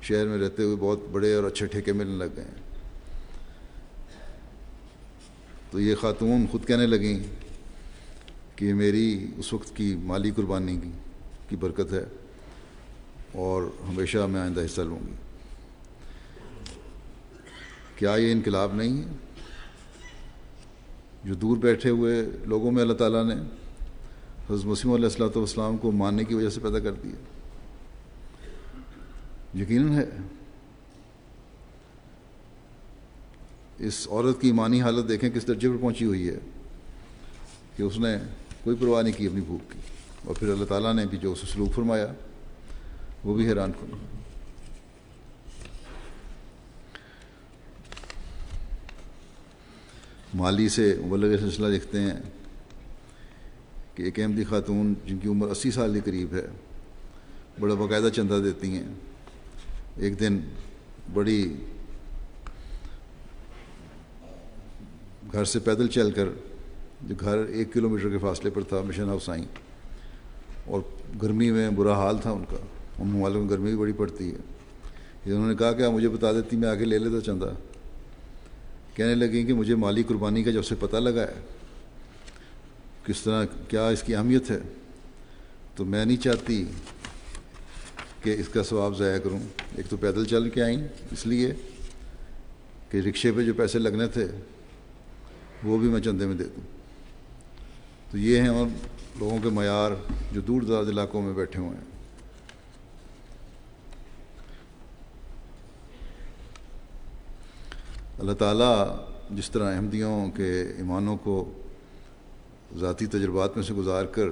شہر 0.02 0.26
میں 0.26 0.38
رہتے 0.38 0.62
ہوئے 0.62 0.76
بہت 0.76 0.98
بڑے 1.12 1.34
اور 1.34 1.44
اچھے 1.44 1.66
ٹھیکے 1.66 1.92
ملنے 1.92 2.18
لگ 2.18 2.36
گئے 2.36 2.44
ہیں۔ 2.44 2.54
تو 5.70 5.80
یہ 5.80 5.94
خاتون 5.94 6.46
خود 6.50 6.66
کہنے 6.66 6.86
لگیں 6.86 7.18
کہ 8.56 8.74
میری 8.74 9.26
اس 9.36 9.52
وقت 9.52 9.76
کی 9.76 9.96
مالی 10.02 10.30
قربانی 10.30 10.80
کی 10.82 10.90
کی 11.48 11.56
برکت 11.56 11.92
ہے 11.92 12.04
اور 13.32 13.62
ہمیشہ 13.88 14.18
میں 14.18 14.40
آئندہ 14.40 14.64
حصہ 14.64 14.80
لوں 14.80 14.98
گی۔ 15.06 15.12
کیا 17.96 18.10
یہ 18.10 18.32
انقلاب 18.32 18.74
نہیں 18.74 19.02
ہے؟ 19.02 19.08
جو 21.24 21.34
دور 21.34 21.56
بیٹھے 21.56 21.90
ہوئے 21.90 22.22
لوگوں 22.44 22.72
میں 22.72 22.82
اللہ 22.82 22.92
تعالیٰ 22.92 23.24
نے 23.24 23.34
حضرت 24.50 24.64
مسیم 24.64 24.92
علیہ 24.92 25.04
السلاۃ 25.04 25.36
والسلام 25.36 25.76
کو 25.76 25.92
ماننے 25.92 26.24
کی 26.24 26.34
وجہ 26.34 26.48
سے 26.48 26.60
پیدا 26.60 26.78
کر 26.78 26.92
دیا۔ 26.92 27.14
یقیناً 29.62 29.94
ہے۔ 29.94 30.04
اس 33.78 34.08
عورت 34.10 34.40
کی 34.40 34.48
ایمانی 34.48 34.82
حالت 34.82 35.08
دیکھیں 35.08 35.30
کس 35.30 35.48
درجے 35.48 35.68
پر 35.68 35.76
پہنچی 35.80 36.04
ہوئی 36.04 36.28
ہے 36.28 36.38
کہ 37.76 37.82
اس 37.82 37.98
نے 37.98 38.16
کوئی 38.64 38.76
پرواہ 38.76 39.02
نہیں 39.02 39.18
کی 39.18 39.26
اپنی 39.26 39.40
بھوک 39.40 39.72
کی۔ 39.72 39.78
اور 40.24 40.34
پھر 40.34 40.48
اللہ 40.48 40.64
تعالیٰ 40.64 40.94
نے 40.94 41.06
بھی 41.06 41.18
جو 41.18 41.32
اسے 41.32 41.46
سلوک 41.52 41.74
فرمایا، 41.74 42.06
وہ 43.24 43.34
بھی 43.34 43.46
حیران 43.46 43.72
کن۔ 43.72 43.96
مالی 50.34 50.68
سے 50.68 51.00
مبلغ 51.06 51.38
سلسلہ 51.40 51.66
لکھتے 51.66 52.00
ہیں۔ 52.00 52.39
کہ 53.94 54.02
ایک 54.02 54.20
احمدی 54.20 54.44
خاتون 54.44 54.94
جن 55.06 55.18
کی 55.18 55.28
عمر 55.28 55.46
اسی 55.46 55.70
سال 55.70 55.94
کے 55.94 56.00
قریب 56.04 56.34
ہے، 56.34 56.46
بڑا 57.60 57.74
باقاعدہ 57.74 58.08
چندہ 58.16 58.40
دیتی 58.44 58.68
ہیں۔ 58.68 58.86
ایک 59.96 60.20
دن 60.20 60.40
بڑی 61.12 61.56
گھر 65.32 65.44
سے 65.44 65.58
پیدل 65.58 65.88
چل 65.88 66.10
کر، 66.10 66.28
جو 67.02 67.14
گھر 67.20 67.38
ایک 67.38 67.72
کلو 67.72 67.88
میٹر 67.88 68.08
کے 68.08 68.18
فاصلے 68.18 68.50
پر 68.50 68.62
تھا، 68.62 68.80
مشن 68.86 69.08
ہاؤس 69.08 69.28
آئیں۔ 69.30 69.44
اور 70.66 70.80
گرمی 71.22 71.50
میں 71.50 71.70
برا 71.70 71.92
حال 71.92 72.18
تھا 72.18 72.30
ان 72.30 72.44
کا۔ 72.48 72.56
ان 72.98 73.08
ممالک 73.08 73.36
میں 73.36 73.48
گرمی 73.48 73.70
بھی 73.70 73.76
بڑی 73.76 73.92
پڑتی 73.92 74.34
ہے۔ 74.34 74.36
انہوں 75.24 75.48
نے 75.48 75.54
کہا 75.54 75.72
کہ 75.72 75.82
آپ 75.82 75.92
مجھے 75.92 76.08
بتا 76.08 76.32
دیتی، 76.32 76.56
میں 76.56 76.68
آگے 76.68 76.84
لے 76.84 76.98
لیتا 76.98 77.20
چندہ۔ 77.20 77.52
کہنے 78.94 79.14
لگیں 79.14 79.46
کہ 79.46 79.54
مجھے 79.54 79.74
مالی 79.74 80.02
قربانی 80.02 80.42
کا 80.42 80.50
جب 80.50 80.64
سے 80.64 80.74
پتہ 80.80 80.96
لگا 80.96 81.22
ہے 81.22 81.59
کس 83.10 83.20
طرح 83.20 83.44
کیا 83.68 83.88
اس 83.88 84.02
کی 84.02 84.14
اہمیت 84.14 84.50
ہے؟ 84.50 84.58
تو 85.76 85.84
میں 85.84 86.04
نہیں 86.04 86.16
چاہتی 86.16 86.64
کہ 88.22 88.36
اس 88.38 88.48
کا 88.48 88.62
ثواب 88.62 88.98
ضائع 88.98 89.18
کروں۔ 89.18 89.38
ایک 89.76 89.86
تو 89.88 89.96
پیدل 89.96 90.24
چل 90.24 90.50
کے 90.50 90.62
آئیں 90.62 90.88
اس 91.10 91.26
لیے 91.26 91.54
کہ 92.90 92.98
رکشے 92.98 93.32
پہ 93.32 93.44
جو 93.44 93.54
پیسے 93.54 93.78
لگنے 93.78 94.06
تھے، 94.06 94.26
وہ 95.64 95.78
بھی 95.78 95.88
میں 95.88 96.00
چندے 96.00 96.26
میں 96.26 96.34
دے 96.34 96.44
دوں۔ 96.44 96.60
تو 98.10 98.18
یہ 98.18 98.40
ہیں 98.40 98.48
اور 98.48 98.66
لوگوں 99.18 99.38
کے 99.42 99.48
معیار 99.48 99.90
جو 100.32 100.40
دور 100.40 100.62
دراز 100.62 100.88
علاقوں 100.88 101.22
میں 101.22 101.32
بیٹھے 101.32 101.60
ہوئے 101.60 101.78
ہیں۔ 101.78 101.84
اللہ 108.18 108.32
تعالیٰ 108.32 108.96
جس 109.30 109.50
طرح 109.50 109.76
احمدیوں 109.76 110.30
کے 110.30 110.62
ایمانوں 110.76 111.16
کو 111.16 111.59
ذاتی 112.78 113.06
تجربات 113.06 113.56
میں 113.56 113.64
سے 113.64 113.74
گزار 113.74 114.04
کر 114.04 114.28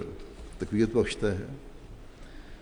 تقویت 0.59 0.89
بخشتا 0.95 1.33
ہے۔ 1.33 1.47